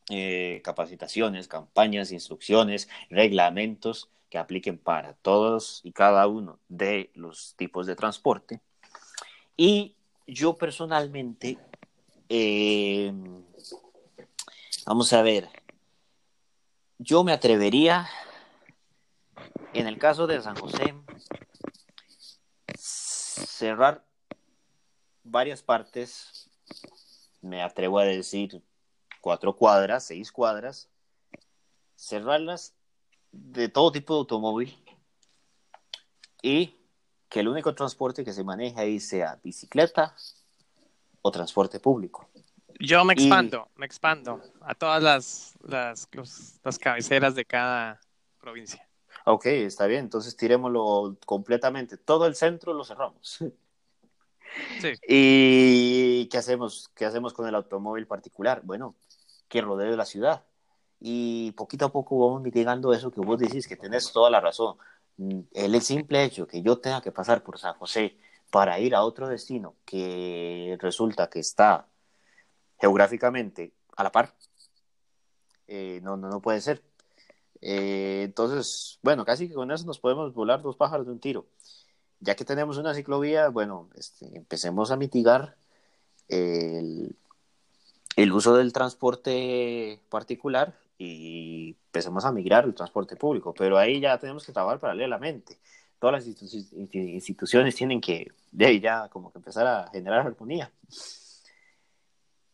eh, 0.10 0.62
capacitaciones, 0.64 1.48
campañas, 1.48 2.12
instrucciones, 2.12 2.88
reglamentos 3.10 4.10
que 4.30 4.38
apliquen 4.38 4.78
para 4.78 5.14
todos 5.16 5.82
y 5.84 5.92
cada 5.92 6.28
uno 6.28 6.60
de 6.70 7.12
los 7.16 7.56
tipos 7.58 7.88
de 7.88 7.96
transporte. 7.96 8.62
Y 9.58 9.96
yo 10.28 10.56
personalmente, 10.56 11.58
em, 12.30 13.44
vamos 14.86 15.14
a 15.14 15.24
ver, 15.24 15.50
yo 17.00 17.24
me 17.24 17.34
atrevería 17.34 18.08
en 19.74 19.88
el 19.88 19.98
caso 19.98 20.28
de 20.28 20.42
San 20.42 20.56
José, 20.56 20.94
cerrar 22.78 24.04
varias 25.24 25.62
partes, 25.62 26.50
me 27.42 27.62
atrevo 27.62 28.00
a 28.00 28.06
decir 28.06 28.62
cuatro 29.22 29.56
cuadras, 29.56 30.06
seis 30.06 30.32
cuadras, 30.32 30.90
cerrarlas 31.96 32.74
de 33.32 33.70
todo 33.70 33.92
tipo 33.92 34.14
de 34.14 34.20
automóvil 34.20 34.78
y 36.42 36.76
que 37.30 37.40
el 37.40 37.48
único 37.48 37.74
transporte 37.74 38.24
que 38.24 38.34
se 38.34 38.44
maneje 38.44 38.80
ahí 38.80 39.00
sea 39.00 39.40
bicicleta 39.44 40.16
o 41.22 41.32
transporte 41.32 41.80
público. 41.80 42.30
Yo 42.80 43.04
me 43.06 43.14
expando, 43.14 43.70
me 43.76 43.86
expando 43.86 44.42
a 44.62 44.76
todas 44.76 45.02
las, 45.02 45.54
las, 45.64 46.10
las 46.64 46.80
cabeceras 46.80 47.34
de 47.34 47.46
cada 47.46 48.00
provincia. 48.40 48.88
Ok, 49.26 49.46
está 49.46 49.88
bien, 49.88 50.02
entonces 50.02 50.36
tirémoslo 50.36 51.18
completamente. 51.26 51.98
Todo 51.98 52.28
el 52.28 52.36
centro 52.36 52.74
lo 52.74 52.84
cerramos. 52.84 53.40
Sí. 54.82 54.94
¿Y 55.08 56.28
qué 56.28 56.38
hacemos? 56.38 56.90
¿Qué 56.96 57.06
hacemos 57.06 57.34
con 57.34 57.48
el 57.48 57.56
automóvil 57.56 58.08
particular? 58.08 58.62
Bueno, 58.64 58.96
que 59.48 59.62
rodee 59.62 59.96
la 59.96 60.06
ciudad. 60.06 60.44
Y 61.00 61.52
poquito 61.54 61.86
a 61.86 61.92
poco 61.92 62.18
vamos 62.20 62.42
mitigando 62.42 62.94
eso 62.94 63.12
que 63.12 63.22
vos 63.22 63.40
decís, 63.40 63.68
que 63.68 63.76
tenés 63.76 64.12
toda 64.12 64.30
la 64.30 64.40
razón. 64.40 64.78
Mm, 65.18 65.42
el 65.54 65.82
simple 65.82 66.24
hecho 66.24 66.48
que 66.48 66.62
yo 66.62 66.80
tenga 66.80 67.02
que 67.02 67.12
pasar 67.12 67.44
por 67.44 67.60
San 67.60 67.74
José 67.76 68.18
para 68.52 68.80
ir 68.80 68.96
a 68.96 69.04
otro 69.04 69.28
destino 69.28 69.76
que 69.86 70.78
resulta 70.80 71.30
que 71.30 71.40
está 71.40 71.88
geográficamente 72.80 73.74
a 73.96 74.04
la 74.04 74.12
par, 74.12 74.34
eh, 75.68 76.00
no, 76.04 76.18
no, 76.18 76.30
no 76.30 76.42
puede 76.42 76.62
ser. 76.62 76.84
Eh, 77.62 78.24
entonces, 78.26 79.00
bueno, 79.02 79.26
casi 79.26 79.48
que 79.48 79.54
con 79.54 79.72
eso 79.72 79.86
nos 79.86 80.00
podemos 80.00 80.34
volar 80.34 80.62
dos 80.62 80.76
pájaros 80.76 81.06
de 81.06 81.14
un 81.14 81.20
tiro. 81.20 81.48
Ya 82.24 82.36
que 82.36 82.46
tenemos 82.46 82.78
una 82.78 82.94
ciclovía, 82.94 83.50
bueno, 83.50 83.90
este, 83.96 84.38
empecemos 84.38 84.92
a 84.92 84.96
mitigar 84.96 85.58
el, 86.30 87.18
uso 88.32 88.56
del 88.56 88.72
transporte 88.72 90.00
particular 90.10 90.74
y 90.98 91.76
empecemos 91.88 92.24
a 92.24 92.32
migrar 92.32 92.64
el 92.64 92.74
transporte 92.74 93.18
público, 93.18 93.54
pero 93.54 93.78
ahí 93.78 94.00
ya 94.00 94.18
tenemos 94.20 94.46
que 94.46 94.54
trabajar 94.54 94.80
paralelamente. 94.80 95.60
Todas 96.00 96.26
las 96.26 96.44
instituciones 96.86 97.76
tienen 97.76 98.00
que 98.00 98.32
de 98.52 98.66
ahí 98.68 98.80
ya 98.80 99.10
como 99.10 99.30
que 99.30 99.40
empezar 99.40 99.68
a 99.68 99.90
generar 99.92 100.26
armonía. 100.26 100.72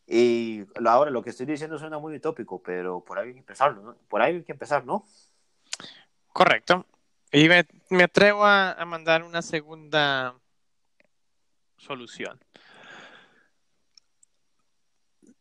Y 0.07 0.65
ahora 0.83 1.11
lo 1.11 1.21
que 1.21 1.29
estoy 1.29 1.45
diciendo 1.45 1.77
suena 1.77 1.99
muy 1.99 2.15
utópico, 2.15 2.59
pero 2.59 3.01
por 3.01 3.19
ahí 3.19 3.27
hay 3.27 3.33
que 3.33 3.39
empezar, 3.41 3.77
¿no? 3.77 3.95
Por 4.07 4.23
ahí 4.23 4.37
hay 4.37 4.43
que 4.43 4.53
empezar, 4.53 4.83
¿no? 4.83 5.05
Correcto. 6.33 6.87
Y 7.31 7.47
me, 7.47 8.03
atrevo 8.03 8.43
a, 8.43 8.71
a 8.71 8.85
mandar 8.85 9.23
una 9.23 9.41
segunda 9.41 10.35
solución. 11.77 12.39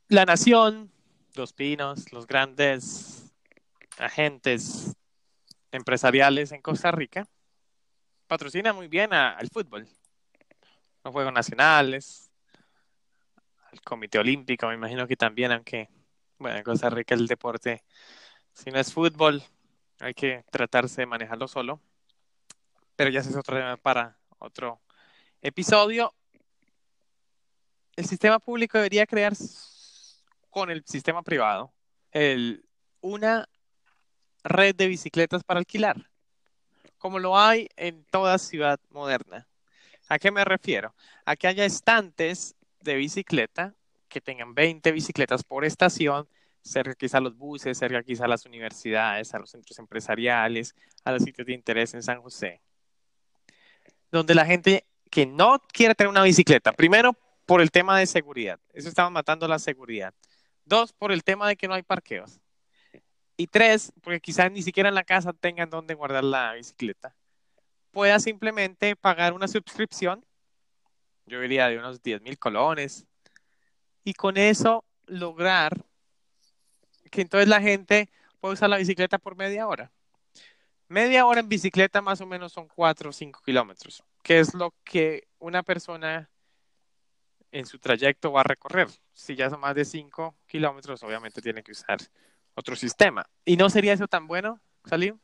La 0.09 0.25
nación, 0.25 0.93
los 1.35 1.53
pinos, 1.53 2.13
los 2.13 2.27
grandes 2.27 3.33
agentes 3.99 4.95
empresariales 5.73 6.53
en 6.53 6.63
Costa 6.63 6.91
Rica 6.91 7.27
patrocina 8.29 8.73
muy 8.73 8.89
bien 8.89 9.13
al 9.13 9.49
fútbol, 9.49 9.89
los 11.03 11.13
Juegos 11.13 11.33
Nacionales, 11.33 12.31
el 13.73 13.81
Comité 13.81 14.19
Olímpico, 14.19 14.69
me 14.69 14.75
imagino 14.75 15.07
que 15.07 15.17
también, 15.17 15.51
aunque, 15.51 15.89
bueno, 16.39 16.59
en 16.59 16.63
Costa 16.63 16.91
Rica 16.91 17.15
el 17.15 17.27
deporte, 17.27 17.83
si 18.53 18.71
no 18.71 18.79
es 18.79 18.93
fútbol, 18.93 19.43
hay 20.01 20.15
que 20.15 20.45
tratarse 20.51 21.03
de 21.03 21.07
manejarlo 21.07 21.49
solo. 21.49 21.81
Pero 22.97 23.11
ya 23.11 23.21
ese 23.21 23.31
es 23.31 23.37
otro 23.37 23.57
tema 23.57 23.77
para 23.77 24.19
otro 24.39 24.81
episodio. 25.41 26.15
El 27.97 28.07
sistema 28.07 28.39
público 28.39 28.79
debería 28.79 29.07
crear 29.07 29.35
con 30.51 30.71
el 30.71 30.85
sistema 30.85 31.23
privado 31.23 31.73
el, 32.13 32.65
una 33.01 33.49
red 34.45 34.75
de 34.75 34.87
bicicletas 34.87 35.45
para 35.45 35.61
alquilar, 35.61 36.11
como 36.97 37.19
lo 37.19 37.39
hay 37.39 37.69
en 37.77 38.05
toda 38.05 38.39
ciudad 38.39 38.81
moderna. 38.91 39.47
¿A 40.09 40.19
qué 40.19 40.31
me 40.31 40.45
refiero? 40.45 40.95
A 41.25 41.37
que 41.37 41.49
haya 41.49 41.65
estantes 41.65 42.57
de 42.81 42.95
bicicleta 42.95 43.75
que 44.09 44.21
tengan 44.21 44.55
20 44.55 44.91
bicicletas 44.93 45.45
por 45.45 45.65
estación, 45.65 46.29
cerca 46.63 46.95
quizá 46.95 47.19
a 47.19 47.21
los 47.21 47.37
buses, 47.37 47.79
cerca 47.79 48.03
quizá 48.03 48.25
a 48.25 48.29
las 48.29 48.47
universidades, 48.47 49.35
a 49.35 49.39
los 49.39 49.51
centros 49.51 49.79
empresariales, 49.79 50.75
a 51.05 51.13
los 51.13 51.23
sitios 51.23 51.47
de 51.47 51.55
interés 51.55 51.95
en 51.95 52.03
San 52.03 52.21
José. 52.21 52.61
Donde 54.11 54.35
la 54.35 54.47
gente 54.47 54.87
que 55.11 55.27
no 55.27 55.61
quiere 55.73 55.95
tener 55.95 56.11
una 56.11 56.23
bicicleta, 56.23 56.73
primero 56.73 57.15
por 57.47 57.61
el 57.61 57.71
tema 57.71 57.99
de 57.99 58.07
seguridad, 58.07 58.61
eso 58.73 58.89
estaba 58.89 59.11
matando 59.11 59.49
la 59.49 59.59
seguridad. 59.59 60.15
Dos, 60.65 60.93
por 60.93 61.13
el 61.13 61.25
tema 61.25 61.49
de 61.49 61.57
que 61.57 61.67
no 61.67 61.75
hay 61.75 61.83
parqueos. 61.83 62.41
Y 63.37 63.47
tres, 63.47 63.93
porque 64.03 64.21
quizás 64.21 64.51
ni 64.51 64.63
siquiera 64.63 64.89
en 64.89 64.95
la 64.95 65.05
casa 65.05 65.33
tengan 65.33 65.71
donde 65.71 65.95
guardar 65.95 66.25
la 66.25 66.55
bicicleta. 66.55 67.15
Pueda 67.91 68.19
simplemente 68.21 68.97
pagar 68.97 69.33
una 69.33 69.49
suscripción 69.49 70.25
yo 71.29 71.41
diría 71.41 71.69
de 71.69 71.79
unos 71.79 72.03
10 72.03 72.23
mil 72.23 72.39
colones, 72.39 73.07
y 74.03 74.15
con 74.15 74.37
eso 74.37 74.85
lograr 75.07 75.85
que 77.09 77.23
entonces 77.23 77.49
la 77.49 77.61
gente 77.61 78.09
pueda 78.41 78.55
usar 78.55 78.71
la 78.71 78.79
bicicleta 78.79 79.19
por 79.19 79.37
media 79.37 79.67
hora. 79.67 79.91
Media 80.89 81.27
hora 81.27 81.41
en 81.41 81.49
bicicleta 81.49 82.01
más 82.01 82.21
o 82.21 82.27
menos 82.27 82.53
son 82.53 82.69
4 82.69 83.11
o 83.11 83.13
5 83.13 83.43
kilómetros, 83.45 84.03
que 84.23 84.41
es 84.41 84.55
lo 84.55 84.75
que 84.85 85.29
una 85.39 85.63
persona 85.63 86.31
en 87.53 87.67
su 87.67 87.79
trayecto 87.79 88.33
va 88.33 88.41
a 88.41 88.45
recorrer. 88.45 88.89
Si 89.13 89.37
ya 89.37 89.51
son 89.51 89.61
más 89.61 89.75
de 89.75 89.85
5 89.85 90.35
kilómetros, 90.47 91.03
obviamente 91.03 91.43
tiene 91.43 91.63
que 91.63 91.73
usar 91.73 91.99
otro 92.55 92.75
sistema. 92.75 93.29
¿Y 93.45 93.57
no 93.57 93.69
sería 93.71 93.93
eso 93.93 94.09
tan 94.09 94.27
bueno, 94.27 94.61
Salim? 94.85 95.19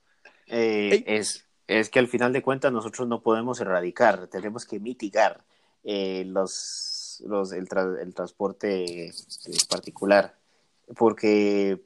Eh, 0.46 1.02
es, 1.06 1.46
es 1.66 1.88
que 1.88 1.98
al 1.98 2.08
final 2.08 2.32
de 2.32 2.42
cuentas 2.42 2.72
nosotros 2.72 3.08
no 3.08 3.22
podemos 3.22 3.60
erradicar, 3.60 4.26
tenemos 4.28 4.66
que 4.66 4.80
mitigar 4.80 5.44
eh, 5.82 6.24
los, 6.26 7.22
los, 7.26 7.52
el, 7.52 7.68
el 8.00 8.14
transporte 8.14 9.12
particular, 9.68 10.36
porque 10.96 11.80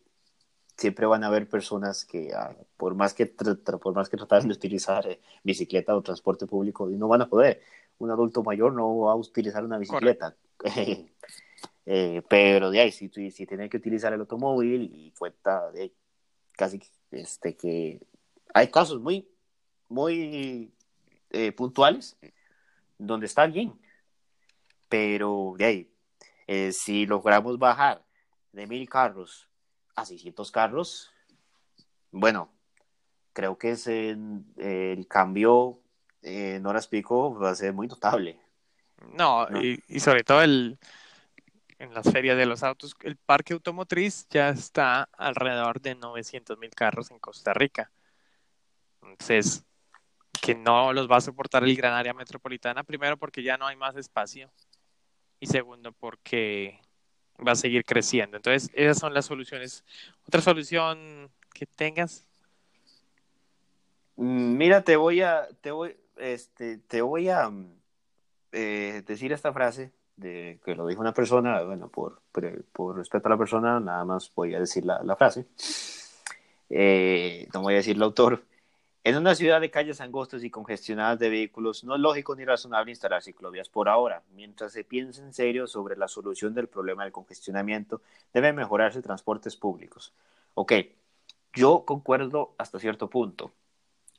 siempre 0.78 1.06
van 1.06 1.24
a 1.24 1.26
haber 1.26 1.48
personas 1.48 2.04
que, 2.04 2.32
ah, 2.32 2.56
por, 2.76 2.94
más 2.94 3.12
que 3.12 3.26
por 3.26 3.94
más 3.94 4.08
que 4.08 4.16
de 4.16 4.52
utilizar 4.52 5.06
eh, 5.08 5.20
bicicleta 5.42 5.96
o 5.96 6.02
transporte 6.02 6.46
público, 6.46 6.88
no 6.88 7.08
van 7.08 7.22
a 7.22 7.28
poder. 7.28 7.61
Un 7.98 8.12
adulto 8.12 8.44
mayor 8.44 8.72
no 8.72 9.00
va 9.00 9.12
a 9.12 9.16
utilizar 9.16 9.64
una 9.64 9.76
bicicleta. 9.76 10.37
eh, 11.87 12.22
pero 12.28 12.70
de 12.70 12.80
ahí, 12.80 12.92
si, 12.92 13.08
si 13.08 13.46
tiene 13.46 13.68
que 13.68 13.76
utilizar 13.76 14.12
el 14.12 14.20
automóvil 14.20 14.82
y 14.82 15.12
cuenta 15.18 15.70
de 15.72 15.92
casi 16.52 16.80
este, 17.11 17.56
que 17.56 18.00
hay 18.54 18.68
casos 18.68 19.00
muy, 19.00 19.28
muy 19.88 20.72
eh, 21.30 21.52
puntuales 21.52 22.16
donde 22.98 23.26
está 23.26 23.46
bien 23.46 23.72
pero 24.88 25.54
de 25.58 25.64
ahí, 25.66 25.92
si 26.72 27.04
logramos 27.04 27.58
bajar 27.58 28.02
de 28.52 28.66
mil 28.66 28.88
carros 28.88 29.48
a 29.94 30.04
600 30.04 30.50
carros, 30.50 31.11
bueno, 32.11 32.50
creo 33.32 33.58
que 33.58 33.72
ese, 33.72 34.16
el 34.56 35.06
cambio 35.08 35.80
en 36.22 36.64
horas 36.66 36.88
pico 36.88 37.38
va 37.38 37.50
a 37.50 37.54
ser 37.54 37.72
muy 37.72 37.87
notable. 37.87 38.40
No, 39.14 39.46
Y, 39.62 39.82
y, 39.87 40.00
sobre 40.00 40.24
todo 40.24 40.42
el, 40.42 40.78
en 41.78 41.94
las 41.94 42.11
ferias 42.11 42.37
de 42.37 42.46
los 42.46 42.62
autos, 42.62 42.96
el 43.02 43.16
parque 43.16 43.52
automotriz 43.52 44.26
ya 44.28 44.48
está 44.48 45.08
alrededor 45.16 45.80
de 45.80 45.94
900 45.94 46.58
mil 46.58 46.70
carros 46.70 47.11
en 47.11 47.18
Costa 47.18 47.54
Rica. 47.54 47.90
Entonces, 49.02 49.64
que 50.40 50.54
no 50.54 50.92
los 50.92 51.11
va 51.11 51.16
a 51.16 51.20
soportar 51.20 51.62
el 51.64 51.76
gran 51.76 51.94
área 51.94 52.14
metropolitana, 52.14 52.82
primero 52.82 53.16
porque 53.16 53.42
ya 53.42 53.56
no 53.56 53.66
hay 53.66 53.76
más 53.76 53.96
espacio 53.96 54.50
y 55.40 55.46
segundo 55.46 55.92
porque 55.92 56.80
va 57.46 57.53
a 57.53 57.57
seguir 57.57 57.85
creciendo. 57.85 58.37
Entonces, 58.37 58.70
esas 58.74 58.98
son 58.98 59.14
las 59.14 59.27
soluciones. 59.27 59.85
¿Otra 60.27 60.40
solución 60.40 61.31
que 61.55 61.66
tengas? 61.66 62.27
Mm, 64.16 64.57
mira, 64.57 64.83
te 64.83 64.96
voy 64.96 65.22
a, 65.22 65.48
te 65.61 65.70
voy, 65.70 65.96
este, 66.16 66.79
te 66.79 67.03
voy 67.03 67.29
a 67.29 67.51
eh, 68.53 69.03
decir 69.07 69.33
esta 69.33 69.53
frase 69.53 69.92
de 70.16 70.59
que 70.64 70.74
lo 70.74 70.87
dijo 70.87 71.01
una 71.01 71.14
persona, 71.14 71.62
bueno, 71.62 71.88
por, 71.88 72.20
por, 72.72 72.96
respeto 72.96 73.29
a 73.29 73.31
la 73.31 73.38
persona, 73.38 73.79
nada 73.79 74.05
más 74.05 74.33
voy 74.35 74.55
a 74.55 74.61
decir 74.61 74.85
la, 74.85 75.01
la 75.05 75.14
frase. 75.14 75.46
Eh, 76.68 77.48
no 77.55 77.62
voy 77.62 77.74
a 77.74 77.77
decir 77.79 77.96
el 77.96 78.03
autor, 78.03 78.42
en 79.09 79.16
una 79.16 79.35
ciudad 79.35 79.62
de 79.62 79.71
calles 79.71 80.03
angostas 80.03 80.44
y 80.44 80.51
congestionadas 80.51 81.18
de 81.18 81.31
vehículos, 81.31 81.83
no 81.83 81.94
es 81.94 82.01
lógico 82.03 82.37
ni 82.37 82.44
razonable 82.44 82.90
instalar 82.90 83.23
ciclovías 83.23 83.71
por 83.71 83.88
ahora. 83.88 84.23
Mientras 84.35 84.73
se 84.73 84.85
piensa 84.85 85.23
en 85.23 85.33
serio 85.33 85.66
sobre 85.66 85.97
la 85.97 86.09
solución 86.09 86.53
del 86.53 86.68
problema 86.68 87.05
del 87.05 87.12
congestionamiento, 87.12 88.03
deben 88.35 88.55
mejorarse 88.55 89.01
transportes 89.01 89.57
públicos. 89.57 90.12
Ok, 90.53 90.75
yo 91.55 91.85
concuerdo 91.87 92.55
hasta 92.59 92.79
cierto 92.79 93.09
punto. 93.09 93.51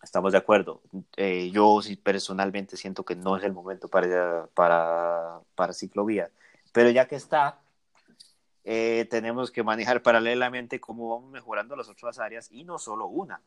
Estamos 0.01 0.31
de 0.31 0.39
acuerdo. 0.39 0.81
Eh, 1.17 1.51
yo 1.51 1.79
personalmente 2.01 2.75
siento 2.75 3.05
que 3.05 3.15
no 3.15 3.37
es 3.37 3.43
el 3.43 3.53
momento 3.53 3.89
para, 3.89 4.47
para, 4.55 5.39
para 5.53 5.73
ciclovía, 5.73 6.31
pero 6.71 6.89
ya 6.89 7.07
que 7.07 7.15
está, 7.15 7.59
eh, 8.63 9.05
tenemos 9.11 9.51
que 9.51 9.61
manejar 9.61 10.01
paralelamente 10.01 10.79
cómo 10.79 11.09
vamos 11.09 11.29
mejorando 11.29 11.75
las 11.75 11.89
otras 11.89 12.17
áreas 12.17 12.49
y 12.51 12.63
no 12.63 12.79
solo 12.79 13.05
una. 13.05 13.39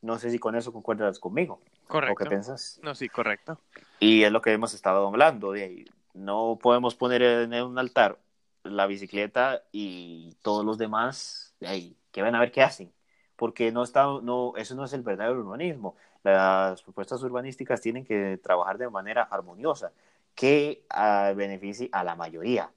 No 0.00 0.18
sé 0.18 0.30
si 0.30 0.38
con 0.38 0.54
eso 0.54 0.72
concuerdas 0.72 1.18
conmigo. 1.18 1.60
Correcto. 1.86 2.12
¿O 2.12 2.16
qué 2.16 2.26
piensas? 2.26 2.78
No, 2.82 2.94
sí, 2.94 3.08
correcto. 3.08 3.58
Y 3.98 4.22
es 4.22 4.32
lo 4.32 4.40
que 4.40 4.52
hemos 4.52 4.74
estado 4.74 5.06
hablando. 5.06 5.52
De 5.52 5.64
ahí. 5.64 5.84
No 6.14 6.58
podemos 6.60 6.94
poner 6.94 7.22
en 7.22 7.52
un 7.62 7.78
altar 7.78 8.18
la 8.64 8.86
bicicleta 8.86 9.62
y 9.72 10.36
todos 10.42 10.64
los 10.64 10.78
demás 10.78 11.54
de 11.60 11.68
ahí, 11.68 11.96
que 12.12 12.22
van 12.22 12.34
a 12.34 12.40
ver 12.40 12.52
qué 12.52 12.62
hacen. 12.62 12.92
Porque 13.36 13.70
no 13.70 13.82
está, 13.82 14.06
no, 14.22 14.54
eso 14.56 14.74
no 14.74 14.84
es 14.84 14.92
el 14.92 15.02
verdadero 15.02 15.40
urbanismo. 15.40 15.96
Las 16.24 16.82
propuestas 16.82 17.22
urbanísticas 17.22 17.80
tienen 17.80 18.04
que 18.04 18.38
trabajar 18.42 18.78
de 18.78 18.90
manera 18.90 19.22
armoniosa, 19.22 19.92
que 20.34 20.84
uh, 20.92 21.34
beneficie 21.36 21.88
a 21.92 22.02
la 22.02 22.16
mayoría. 22.16 22.70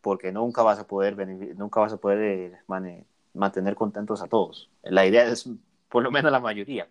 Porque 0.00 0.32
nunca 0.32 0.62
vas 0.62 0.78
a 0.78 0.86
poder, 0.86 1.16
nunca 1.56 1.80
vas 1.80 1.92
a 1.92 1.98
poder 1.98 2.58
man 2.66 3.04
mantener 3.34 3.74
contentos 3.74 4.22
a 4.22 4.28
todos. 4.28 4.70
La 4.82 5.04
idea 5.04 5.24
es 5.24 5.48
por 5.88 6.02
lo 6.02 6.10
menos 6.10 6.32
la 6.32 6.40
mayoría. 6.40 6.88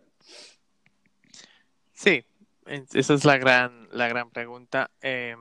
Sí, 1.93 2.25
esa 2.65 3.13
es 3.13 3.25
la 3.25 3.38
gran, 3.38 3.88
la 3.91 4.08
gran 4.08 4.29
pregunta. 4.29 4.91
Eh, 5.01 5.36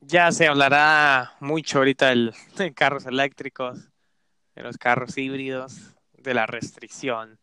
ya 0.00 0.32
se 0.32 0.48
hablará 0.48 1.36
mucho 1.40 1.78
ahorita 1.78 2.12
de 2.14 2.74
carros 2.74 3.06
eléctricos, 3.06 3.88
de 4.54 4.62
los 4.62 4.76
carros 4.76 5.16
híbridos, 5.16 5.94
de 6.12 6.34
la 6.34 6.46
restricción 6.46 7.38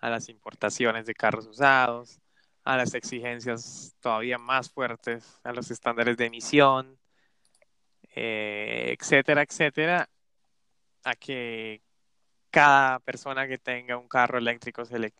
a 0.00 0.10
las 0.10 0.28
importaciones 0.28 1.06
de 1.06 1.14
carros 1.14 1.46
usados, 1.46 2.20
a 2.64 2.76
las 2.76 2.94
exigencias 2.94 3.94
todavía 4.00 4.38
más 4.38 4.70
fuertes, 4.70 5.40
a 5.44 5.52
los 5.52 5.70
estándares 5.70 6.16
de 6.16 6.26
emisión, 6.26 6.98
eh, 8.14 8.96
etcétera, 8.98 9.42
etcétera, 9.42 10.08
a 11.04 11.14
que 11.14 11.82
cada 12.50 12.98
persona 13.00 13.46
que 13.46 13.58
tenga 13.58 13.96
un 13.96 14.08
carro 14.08 14.38
eléctrico 14.38 14.84
se 14.84 14.98
le 14.98 15.14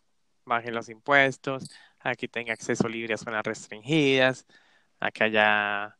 bajen 0.45 0.73
los 0.73 0.89
impuestos, 0.89 1.69
a 1.99 2.15
que 2.15 2.27
tenga 2.27 2.53
acceso 2.53 2.87
libre 2.87 3.13
a 3.13 3.17
zonas 3.17 3.43
restringidas, 3.43 4.45
a 4.99 5.11
que 5.11 5.23
haya 5.23 5.97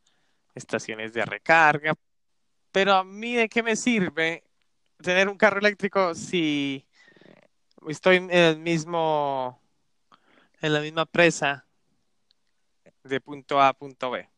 estaciones 0.54 1.12
de 1.12 1.24
recarga. 1.24 1.94
Pero 2.70 2.94
a 2.94 3.04
mí, 3.04 3.34
¿de 3.34 3.48
qué 3.48 3.62
me 3.62 3.76
sirve 3.76 4.44
tener 5.02 5.28
un 5.28 5.36
carro 5.36 5.60
eléctrico 5.60 6.14
si 6.14 6.86
estoy 7.88 8.16
en 8.16 8.30
el 8.30 8.58
mismo, 8.58 9.60
en 10.60 10.72
la 10.72 10.80
misma 10.80 11.06
presa 11.06 11.66
de 13.04 13.20
punto 13.20 13.60
A 13.60 13.68
a 13.68 13.72
punto 13.72 14.10
B? 14.10 14.28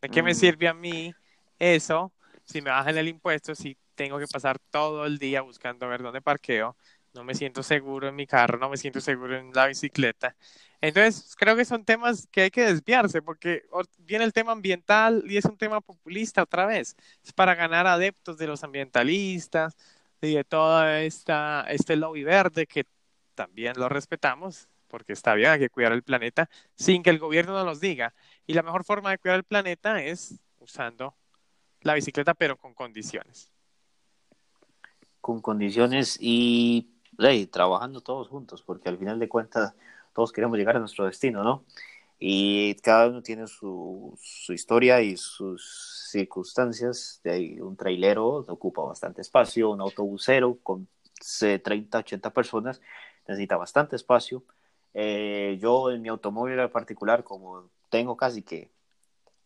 ¿De 0.00 0.08
qué 0.08 0.22
me 0.22 0.34
sirve 0.34 0.68
a 0.68 0.74
mí 0.74 1.14
eso 1.58 2.12
si 2.44 2.62
me 2.62 2.70
bajan 2.70 2.96
el 2.96 3.08
impuesto, 3.08 3.54
si 3.54 3.76
tengo 4.00 4.18
que 4.18 4.26
pasar 4.26 4.58
todo 4.70 5.04
el 5.04 5.18
día 5.18 5.42
buscando 5.42 5.86
ver 5.86 6.00
dónde 6.00 6.22
parqueo? 6.22 6.74
No 7.12 7.22
me 7.22 7.34
siento 7.34 7.62
seguro 7.62 8.08
en 8.08 8.16
mi 8.16 8.26
carro, 8.26 8.58
no 8.58 8.70
me 8.70 8.78
siento 8.78 8.98
seguro 8.98 9.36
en 9.36 9.52
la 9.52 9.66
bicicleta. 9.66 10.34
Entonces, 10.80 11.36
creo 11.36 11.54
que 11.54 11.66
son 11.66 11.84
temas 11.84 12.26
que 12.30 12.42
hay 12.44 12.50
que 12.50 12.64
desviarse 12.64 13.20
porque 13.20 13.64
viene 13.98 14.24
el 14.24 14.32
tema 14.32 14.52
ambiental 14.52 15.22
y 15.26 15.36
es 15.36 15.44
un 15.44 15.58
tema 15.58 15.82
populista 15.82 16.42
otra 16.42 16.64
vez. 16.64 16.96
Es 17.22 17.34
para 17.34 17.54
ganar 17.54 17.86
adeptos 17.86 18.38
de 18.38 18.46
los 18.46 18.64
ambientalistas 18.64 19.76
y 20.22 20.34
de 20.34 20.44
todo 20.44 20.88
esta, 20.88 21.66
este 21.68 21.94
lobby 21.96 22.24
verde 22.24 22.66
que 22.66 22.84
también 23.34 23.74
lo 23.76 23.90
respetamos 23.90 24.66
porque 24.88 25.12
está 25.12 25.34
bien, 25.34 25.50
hay 25.50 25.58
que 25.58 25.68
cuidar 25.68 25.92
el 25.92 26.02
planeta 26.02 26.48
sin 26.74 27.02
que 27.02 27.10
el 27.10 27.18
gobierno 27.18 27.52
nos 27.52 27.66
los 27.66 27.80
diga. 27.80 28.14
Y 28.46 28.54
la 28.54 28.62
mejor 28.62 28.82
forma 28.82 29.10
de 29.10 29.18
cuidar 29.18 29.36
el 29.36 29.44
planeta 29.44 30.02
es 30.02 30.40
usando 30.58 31.14
la 31.82 31.92
bicicleta, 31.92 32.32
pero 32.32 32.56
con 32.56 32.72
condiciones. 32.72 33.52
Con 35.30 35.40
condiciones 35.40 36.18
y 36.20 36.90
hey, 37.16 37.46
trabajando 37.46 38.00
todos 38.00 38.26
juntos, 38.26 38.62
porque 38.62 38.88
al 38.88 38.98
final 38.98 39.20
de 39.20 39.28
cuentas 39.28 39.74
todos 40.12 40.32
queremos 40.32 40.58
llegar 40.58 40.74
a 40.74 40.80
nuestro 40.80 41.04
destino, 41.04 41.44
¿no? 41.44 41.62
Y 42.18 42.74
cada 42.80 43.06
uno 43.06 43.22
tiene 43.22 43.46
su, 43.46 44.18
su 44.20 44.52
historia 44.52 45.00
y 45.02 45.16
sus 45.16 46.08
circunstancias. 46.10 47.20
De 47.22 47.30
ahí 47.30 47.60
un 47.60 47.76
trailero 47.76 48.44
ocupa 48.48 48.82
bastante 48.82 49.20
espacio, 49.20 49.70
un 49.70 49.80
autobusero 49.80 50.58
con 50.64 50.88
30, 51.62 51.98
80 51.98 52.30
personas 52.30 52.80
necesita 53.28 53.56
bastante 53.56 53.94
espacio. 53.94 54.42
Eh, 54.94 55.58
yo 55.60 55.92
en 55.92 56.02
mi 56.02 56.08
automóvil 56.08 56.58
en 56.58 56.70
particular, 56.70 57.22
como 57.22 57.70
tengo 57.88 58.16
casi 58.16 58.42
que, 58.42 58.68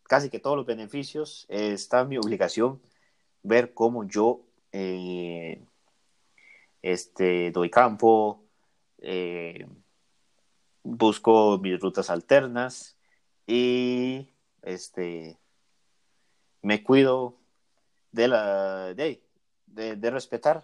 casi 0.05 0.31
que 0.31 0.40
todos 0.40 0.57
los 0.57 0.64
beneficios, 0.64 1.44
eh, 1.51 1.73
está 1.75 2.07
mi 2.07 2.16
obligación 2.16 2.81
ver 3.42 3.75
cómo 3.75 4.05
yo 4.05 4.40
eh, 4.73 5.62
este, 6.85 7.51
doy 7.51 7.70
campo, 7.70 8.44
eh, 8.99 9.66
busco 10.83 11.59
mis 11.59 11.81
rutas 11.81 12.11
alternas 12.11 12.99
y 13.47 14.29
este, 14.61 15.38
me 16.61 16.83
cuido 16.83 17.38
de, 18.12 18.29
la, 18.29 18.92
de, 18.92 19.23
de, 19.66 20.11
respetar 20.11 20.62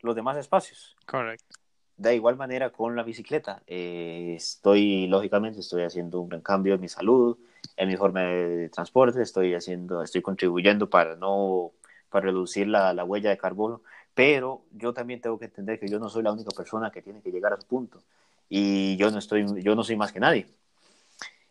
los 0.00 0.16
demás 0.16 0.36
espacios. 0.38 0.96
Correcto. 1.06 1.54
De 1.96 2.16
igual 2.16 2.36
manera 2.36 2.70
con 2.70 2.96
la 2.96 3.04
bicicleta. 3.04 3.62
Eh, 3.68 4.34
estoy, 4.36 5.06
lógicamente, 5.06 5.60
estoy 5.60 5.84
haciendo 5.84 6.20
un 6.20 6.30
gran 6.30 6.40
cambio 6.40 6.74
en 6.74 6.80
mi 6.80 6.88
salud, 6.88 7.38
en 7.76 7.88
mi 7.88 7.96
forma 7.96 8.22
de 8.22 8.70
transporte, 8.70 9.22
estoy 9.22 9.54
haciendo, 9.54 10.02
estoy 10.02 10.20
contribuyendo 10.20 10.90
para 10.90 11.14
no, 11.14 11.70
para 12.08 12.26
reducir 12.26 12.66
la, 12.66 12.92
la 12.92 13.04
huella 13.04 13.30
de 13.30 13.38
carbono, 13.38 13.82
pero 14.14 14.64
yo 14.72 14.92
también 14.92 15.20
tengo 15.20 15.38
que 15.38 15.46
entender 15.46 15.78
que 15.78 15.88
yo 15.88 15.98
no 15.98 16.08
soy 16.08 16.22
la 16.22 16.32
única 16.32 16.50
persona 16.50 16.90
que 16.90 17.02
tiene 17.02 17.22
que 17.22 17.30
llegar 17.30 17.52
a 17.52 17.60
su 17.60 17.66
punto 17.66 18.02
y 18.48 18.96
yo 18.96 19.10
no 19.10 19.18
estoy, 19.18 19.46
yo 19.62 19.74
no 19.74 19.84
soy 19.84 19.96
más 19.96 20.12
que 20.12 20.20
nadie. 20.20 20.46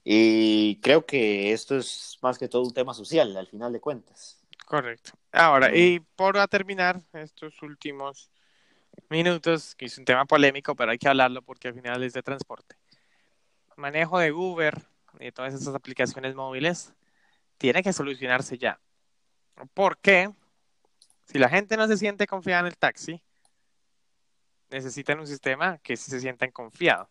Y 0.03 0.77
creo 0.81 1.05
que 1.05 1.51
esto 1.51 1.77
es 1.77 2.17
más 2.21 2.37
que 2.37 2.47
todo 2.47 2.63
un 2.63 2.73
tema 2.73 2.93
social, 2.93 3.35
al 3.37 3.47
final 3.47 3.71
de 3.71 3.79
cuentas. 3.79 4.41
Correcto. 4.65 5.11
Ahora, 5.31 5.75
y 5.75 5.99
por 5.99 6.35
terminar 6.47 7.01
estos 7.13 7.61
últimos 7.61 8.29
minutos, 9.09 9.75
que 9.75 9.85
es 9.85 9.97
un 9.97 10.05
tema 10.05 10.25
polémico, 10.25 10.75
pero 10.75 10.91
hay 10.91 10.97
que 10.97 11.07
hablarlo 11.07 11.41
porque 11.41 11.69
al 11.69 11.73
final 11.73 12.03
es 12.03 12.13
de 12.13 12.21
transporte. 12.21 12.75
Manejo 13.77 14.19
de 14.19 14.31
Uber 14.31 14.75
y 15.19 15.31
todas 15.31 15.53
esas 15.53 15.73
aplicaciones 15.73 16.35
móviles 16.35 16.93
tiene 17.57 17.81
que 17.81 17.93
solucionarse 17.93 18.57
ya. 18.57 18.79
¿Por 19.73 19.97
qué? 19.97 20.31
Si 21.31 21.37
la 21.37 21.47
gente 21.47 21.77
no 21.77 21.87
se 21.87 21.97
siente 21.97 22.25
confiada 22.25 22.61
en 22.61 22.65
el 22.67 22.77
taxi, 22.77 23.21
necesitan 24.71 25.19
un 25.19 25.27
sistema 25.27 25.77
que 25.77 25.95
se 25.95 26.19
sientan 26.19 26.49
confiado. 26.49 27.07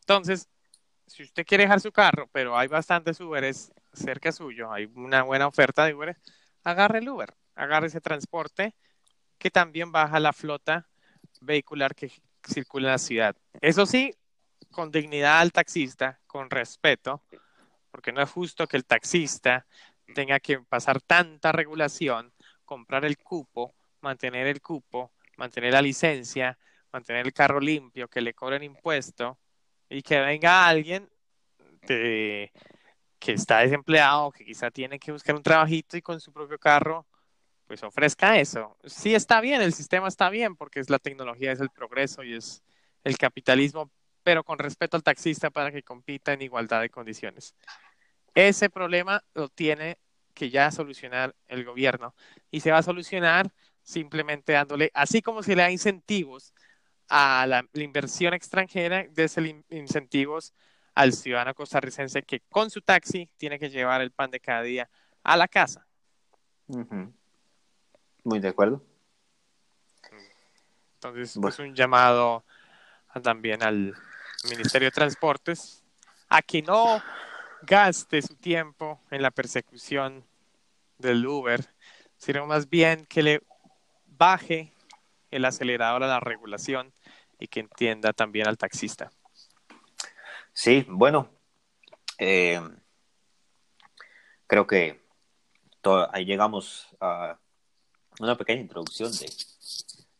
Entonces, 0.00 0.48
si 1.06 1.24
usted 1.24 1.44
quiere 1.44 1.64
dejar 1.64 1.80
su 1.80 1.92
carro, 1.92 2.26
pero 2.32 2.56
hay 2.56 2.68
bastantes 2.68 3.20
Uberes 3.20 3.70
cerca 3.92 4.32
suyo, 4.32 4.72
hay 4.72 4.86
una 4.94 5.24
buena 5.24 5.46
oferta 5.46 5.84
de 5.84 5.94
Uber, 5.94 6.16
agarre 6.64 7.00
el 7.00 7.08
Uber, 7.08 7.34
agarre 7.54 7.88
ese 7.88 8.00
transporte 8.00 8.74
que 9.36 9.50
también 9.50 9.92
baja 9.92 10.20
la 10.20 10.32
flota 10.32 10.88
vehicular 11.42 11.94
que 11.94 12.10
circula 12.48 12.88
en 12.88 12.92
la 12.92 12.98
ciudad. 12.98 13.36
Eso 13.60 13.84
sí, 13.84 14.14
con 14.70 14.90
dignidad 14.90 15.40
al 15.40 15.52
taxista, 15.52 16.18
con 16.26 16.48
respeto, 16.48 17.22
porque 17.90 18.12
no 18.12 18.22
es 18.22 18.30
justo 18.30 18.66
que 18.66 18.78
el 18.78 18.86
taxista 18.86 19.66
tenga 20.14 20.40
que 20.40 20.60
pasar 20.60 21.02
tanta 21.02 21.52
regulación, 21.52 22.32
comprar 22.70 23.04
el 23.04 23.18
cupo, 23.18 23.74
mantener 24.00 24.46
el 24.46 24.62
cupo, 24.62 25.10
mantener 25.36 25.72
la 25.72 25.82
licencia, 25.82 26.56
mantener 26.92 27.26
el 27.26 27.32
carro 27.32 27.58
limpio, 27.58 28.06
que 28.06 28.20
le 28.20 28.32
cobren 28.32 28.62
impuesto 28.62 29.40
y 29.88 30.02
que 30.02 30.20
venga 30.20 30.68
alguien 30.68 31.10
que 31.82 32.52
está 33.18 33.58
desempleado, 33.58 34.30
que 34.30 34.44
quizá 34.44 34.70
tiene 34.70 35.00
que 35.00 35.10
buscar 35.10 35.34
un 35.34 35.42
trabajito 35.42 35.96
y 35.96 36.00
con 36.00 36.20
su 36.20 36.32
propio 36.32 36.60
carro, 36.60 37.08
pues 37.66 37.82
ofrezca 37.82 38.38
eso. 38.38 38.76
Sí 38.84 39.16
está 39.16 39.40
bien, 39.40 39.60
el 39.62 39.72
sistema 39.72 40.06
está 40.06 40.30
bien 40.30 40.54
porque 40.54 40.78
es 40.78 40.90
la 40.90 41.00
tecnología, 41.00 41.50
es 41.50 41.58
el 41.58 41.70
progreso 41.70 42.22
y 42.22 42.34
es 42.34 42.62
el 43.02 43.18
capitalismo, 43.18 43.90
pero 44.22 44.44
con 44.44 44.60
respeto 44.60 44.96
al 44.96 45.02
taxista 45.02 45.50
para 45.50 45.72
que 45.72 45.82
compita 45.82 46.32
en 46.32 46.42
igualdad 46.42 46.82
de 46.82 46.90
condiciones. 46.90 47.56
Ese 48.32 48.70
problema 48.70 49.24
lo 49.34 49.48
tiene 49.48 49.98
que 50.40 50.48
ya 50.48 50.70
solucionar 50.70 51.36
el 51.48 51.66
gobierno 51.66 52.14
y 52.50 52.60
se 52.60 52.70
va 52.70 52.78
a 52.78 52.82
solucionar 52.82 53.52
simplemente 53.82 54.54
dándole, 54.54 54.90
así 54.94 55.20
como 55.20 55.42
se 55.42 55.54
le 55.54 55.60
da 55.60 55.70
incentivos 55.70 56.54
a 57.10 57.44
la, 57.46 57.62
inversión 57.74 58.32
extranjera 58.32 59.04
de 59.06 59.62
incentivos 59.68 60.54
al 60.94 61.12
ciudadano 61.12 61.54
costarricense 61.54 62.22
que 62.22 62.40
con 62.48 62.70
su 62.70 62.80
taxi 62.80 63.28
tiene 63.36 63.58
que 63.58 63.68
llevar 63.68 64.00
el 64.00 64.12
pan 64.12 64.30
de 64.30 64.40
cada 64.40 64.62
día 64.62 64.88
a 65.22 65.36
la 65.36 65.46
casa. 65.46 65.86
Muy 68.24 68.40
de 68.40 68.48
acuerdo. 68.48 68.82
Entonces, 70.94 71.36
es 71.36 71.58
un 71.58 71.74
llamado 71.74 72.46
también 73.22 73.62
al 73.62 73.94
Ministerio 74.48 74.86
de 74.86 74.92
Transportes 74.92 75.84
a 76.30 76.40
que 76.40 76.62
no 76.62 77.02
gaste 77.60 78.22
su 78.22 78.36
tiempo 78.36 79.02
en 79.10 79.20
la 79.20 79.30
persecución 79.30 80.29
del 81.00 81.26
Uber, 81.26 81.74
sino 82.16 82.46
más 82.46 82.68
bien 82.68 83.06
que 83.06 83.22
le 83.22 83.42
baje 84.06 84.72
el 85.30 85.44
acelerador 85.44 86.04
a 86.04 86.08
la 86.08 86.20
regulación 86.20 86.92
y 87.38 87.48
que 87.48 87.60
entienda 87.60 88.12
también 88.12 88.46
al 88.46 88.58
taxista. 88.58 89.10
Sí, 90.52 90.84
bueno, 90.88 91.30
eh, 92.18 92.60
creo 94.46 94.66
que 94.66 95.00
ahí 96.12 96.24
llegamos 96.24 96.88
a 97.00 97.38
una 98.18 98.36
pequeña 98.36 98.60
introducción 98.60 99.10
de, 99.12 99.32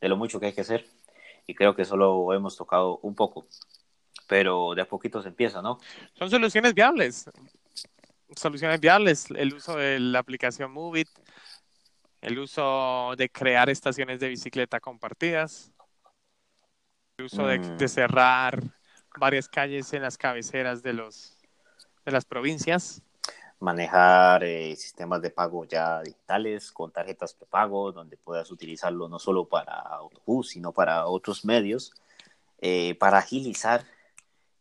de 0.01 0.09
lo 0.09 0.17
mucho 0.17 0.41
que 0.41 0.47
hay 0.47 0.53
que 0.53 0.63
hacer 0.63 0.87
y 1.47 1.55
creo 1.55 1.75
que 1.75 1.85
solo 1.85 2.33
hemos 2.33 2.57
tocado 2.57 2.99
un 3.03 3.15
poco, 3.15 3.47
pero 4.27 4.75
de 4.75 4.83
a 4.83 4.89
poquito 4.89 5.21
se 5.21 5.29
empieza, 5.29 5.61
¿no? 5.61 5.79
Son 6.15 6.31
soluciones 6.31 6.73
viables, 6.75 7.29
soluciones 8.37 8.81
viables, 8.81 9.31
el 9.31 9.55
uso 9.55 9.77
de 9.77 9.99
la 9.99 10.19
aplicación 10.19 10.73
Movit, 10.73 11.09
el 12.21 12.39
uso 12.39 13.15
de 13.17 13.29
crear 13.29 13.71
estaciones 13.71 14.21
de 14.21 14.29
bicicleta 14.29 14.81
compartidas, 14.81 15.73
el 17.19 17.27
uso 17.27 17.47
de, 17.47 17.59
de, 17.59 17.85
mm. 17.85 17.89
cerrar 17.89 18.63
varias 19.19 19.49
calles 19.49 19.93
en 19.93 20.03
las 20.03 20.17
cabeceras 20.17 20.83
de 20.83 20.93
los 20.93 21.37
de 22.05 22.13
las 22.13 22.25
provincias 22.25 23.03
manejar 23.61 24.43
eh, 24.43 24.75
sistemas 24.75 25.21
de 25.23 25.31
pago 25.31 25.67
ya 25.67 26.01
digitales 26.03 26.73
con 26.73 26.91
tarjetas 26.91 27.39
de 27.39 27.47
pago, 27.47 27.93
donde 27.93 28.17
puedas 28.17 28.51
utilizarlo 28.51 29.09
no 29.09 29.19
solo 29.19 29.49
para 29.49 29.75
autobús, 29.75 30.51
sino 30.51 30.73
para 30.73 31.07
otros 31.07 31.45
medios, 31.45 31.93
eh, 32.61 32.95
para 32.97 33.19
agilizar 33.19 33.85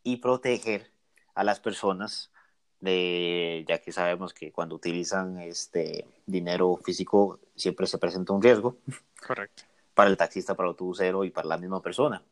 y 0.04 0.18
proteger 0.18 0.92
a 1.34 1.44
las 1.44 1.60
personas, 1.62 2.32
de, 2.80 3.66
ya 3.68 3.80
que 3.80 3.92
sabemos 3.92 4.34
que 4.34 4.52
cuando 4.52 4.76
utilizan 4.76 5.40
este 5.40 6.06
dinero 6.26 6.78
físico 6.78 7.40
siempre 7.56 7.88
se 7.88 7.98
presenta 7.98 8.34
un 8.34 8.42
riesgo. 8.42 8.78
Correcto. 9.26 9.64
Para 9.94 10.10
el 10.10 10.18
taxista, 10.18 10.56
para 10.56 10.68
el 10.68 10.72
autobusero 10.72 11.24
y 11.24 11.30
para 11.30 11.48
la 11.48 11.58
misma 11.58 11.82
persona. 11.82 12.24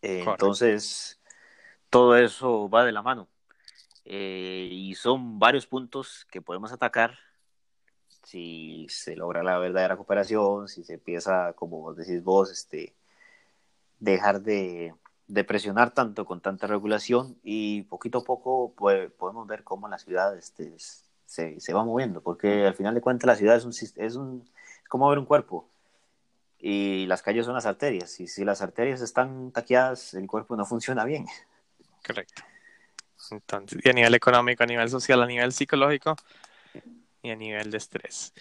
entonces, 0.00 1.20
todo 1.90 2.16
eso 2.16 2.68
va 2.68 2.84
de 2.84 2.92
la 2.92 3.02
mano 3.02 3.28
eh, 4.04 4.68
y 4.70 4.94
son 4.94 5.38
varios 5.38 5.66
puntos 5.66 6.26
que 6.30 6.40
podemos 6.40 6.72
atacar 6.72 7.18
si 8.22 8.86
se 8.90 9.16
logra 9.16 9.42
la 9.42 9.58
verdadera 9.58 9.96
cooperación, 9.96 10.68
si 10.68 10.84
se 10.84 10.94
empieza, 10.94 11.52
como 11.54 11.94
decís 11.94 12.22
vos, 12.22 12.50
este, 12.50 12.94
dejar 13.98 14.42
de, 14.42 14.94
presionar 15.44 15.92
tanto 15.92 16.24
con 16.24 16.40
tanta 16.40 16.66
regulación 16.66 17.36
y 17.42 17.82
poquito 17.82 18.18
a 18.18 18.24
poco 18.24 18.72
podemos 18.74 19.46
ver 19.46 19.62
cómo 19.62 19.88
la 19.88 19.98
ciudad 19.98 20.36
este, 20.36 20.74
se, 21.26 21.60
se, 21.60 21.72
va 21.74 21.84
moviendo, 21.84 22.22
porque 22.22 22.66
al 22.66 22.74
final 22.74 22.94
de 22.94 23.00
cuentas 23.00 23.26
la 23.26 23.36
ciudad 23.36 23.56
es, 23.56 23.64
un, 23.64 23.72
es, 23.72 24.16
un, 24.16 24.48
es 24.82 24.88
como 24.88 25.08
ver 25.08 25.18
un 25.18 25.26
cuerpo 25.26 25.68
y 26.58 27.06
las 27.06 27.22
calles 27.22 27.44
son 27.44 27.54
las 27.54 27.66
arterias 27.66 28.18
y 28.20 28.26
si 28.26 28.44
las 28.44 28.62
arterias 28.62 29.00
están 29.00 29.52
taqueadas 29.52 30.14
el 30.14 30.26
cuerpo 30.26 30.56
no 30.56 30.64
funciona 30.64 31.04
bien. 31.04 31.26
Correcto. 32.04 32.42
Entonces, 33.30 33.80
y 33.84 33.88
a 33.88 33.92
nivel 33.92 34.14
económico, 34.14 34.62
a 34.62 34.66
nivel 34.66 34.88
social, 34.88 35.22
a 35.22 35.26
nivel 35.26 35.52
psicológico 35.52 36.16
y 37.22 37.30
a 37.30 37.36
nivel 37.36 37.70
de 37.70 37.76
estrés. 37.76 38.32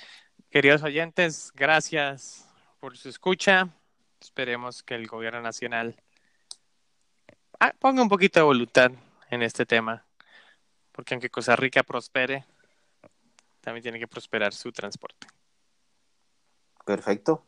Queridos 0.50 0.84
oyentes, 0.84 1.52
gracias 1.56 2.48
por 2.80 2.96
su 2.96 3.10
escucha. 3.10 3.70
Esperemos 4.22 4.84
que 4.84 4.96
el 4.96 5.08
gobierno 5.08 5.42
nacional 5.42 5.96
ponga 7.80 8.02
un 8.02 8.10
poquito 8.10 8.40
de 8.40 8.46
voluntad 8.46 8.92
en 9.30 9.44
este 9.44 9.66
tema, 9.66 10.06
porque 10.92 11.14
aunque 11.14 11.30
Costa 11.30 11.56
Rica 11.56 11.84
prospere, 11.84 12.46
también 13.62 13.84
tiene 13.84 14.00
que 14.00 14.08
prosperar 14.08 14.54
su 14.54 14.72
transporte. 14.72 15.28
Perfecto. 16.86 17.46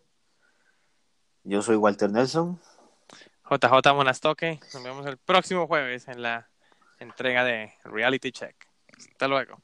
Yo 1.44 1.62
soy 1.62 1.78
Walter 1.78 2.12
Nelson. 2.12 2.60
JJ 3.50 3.94
Monastoque. 3.94 4.60
Nos 4.74 4.84
vemos 4.84 5.06
el 5.08 5.18
próximo 5.18 5.66
jueves 5.66 6.08
en 6.08 6.22
la 6.22 6.50
entrega 7.00 7.44
de 7.44 7.74
Reality 7.86 8.32
Check. 8.32 8.68
Hasta 8.98 9.28
luego. 9.28 9.62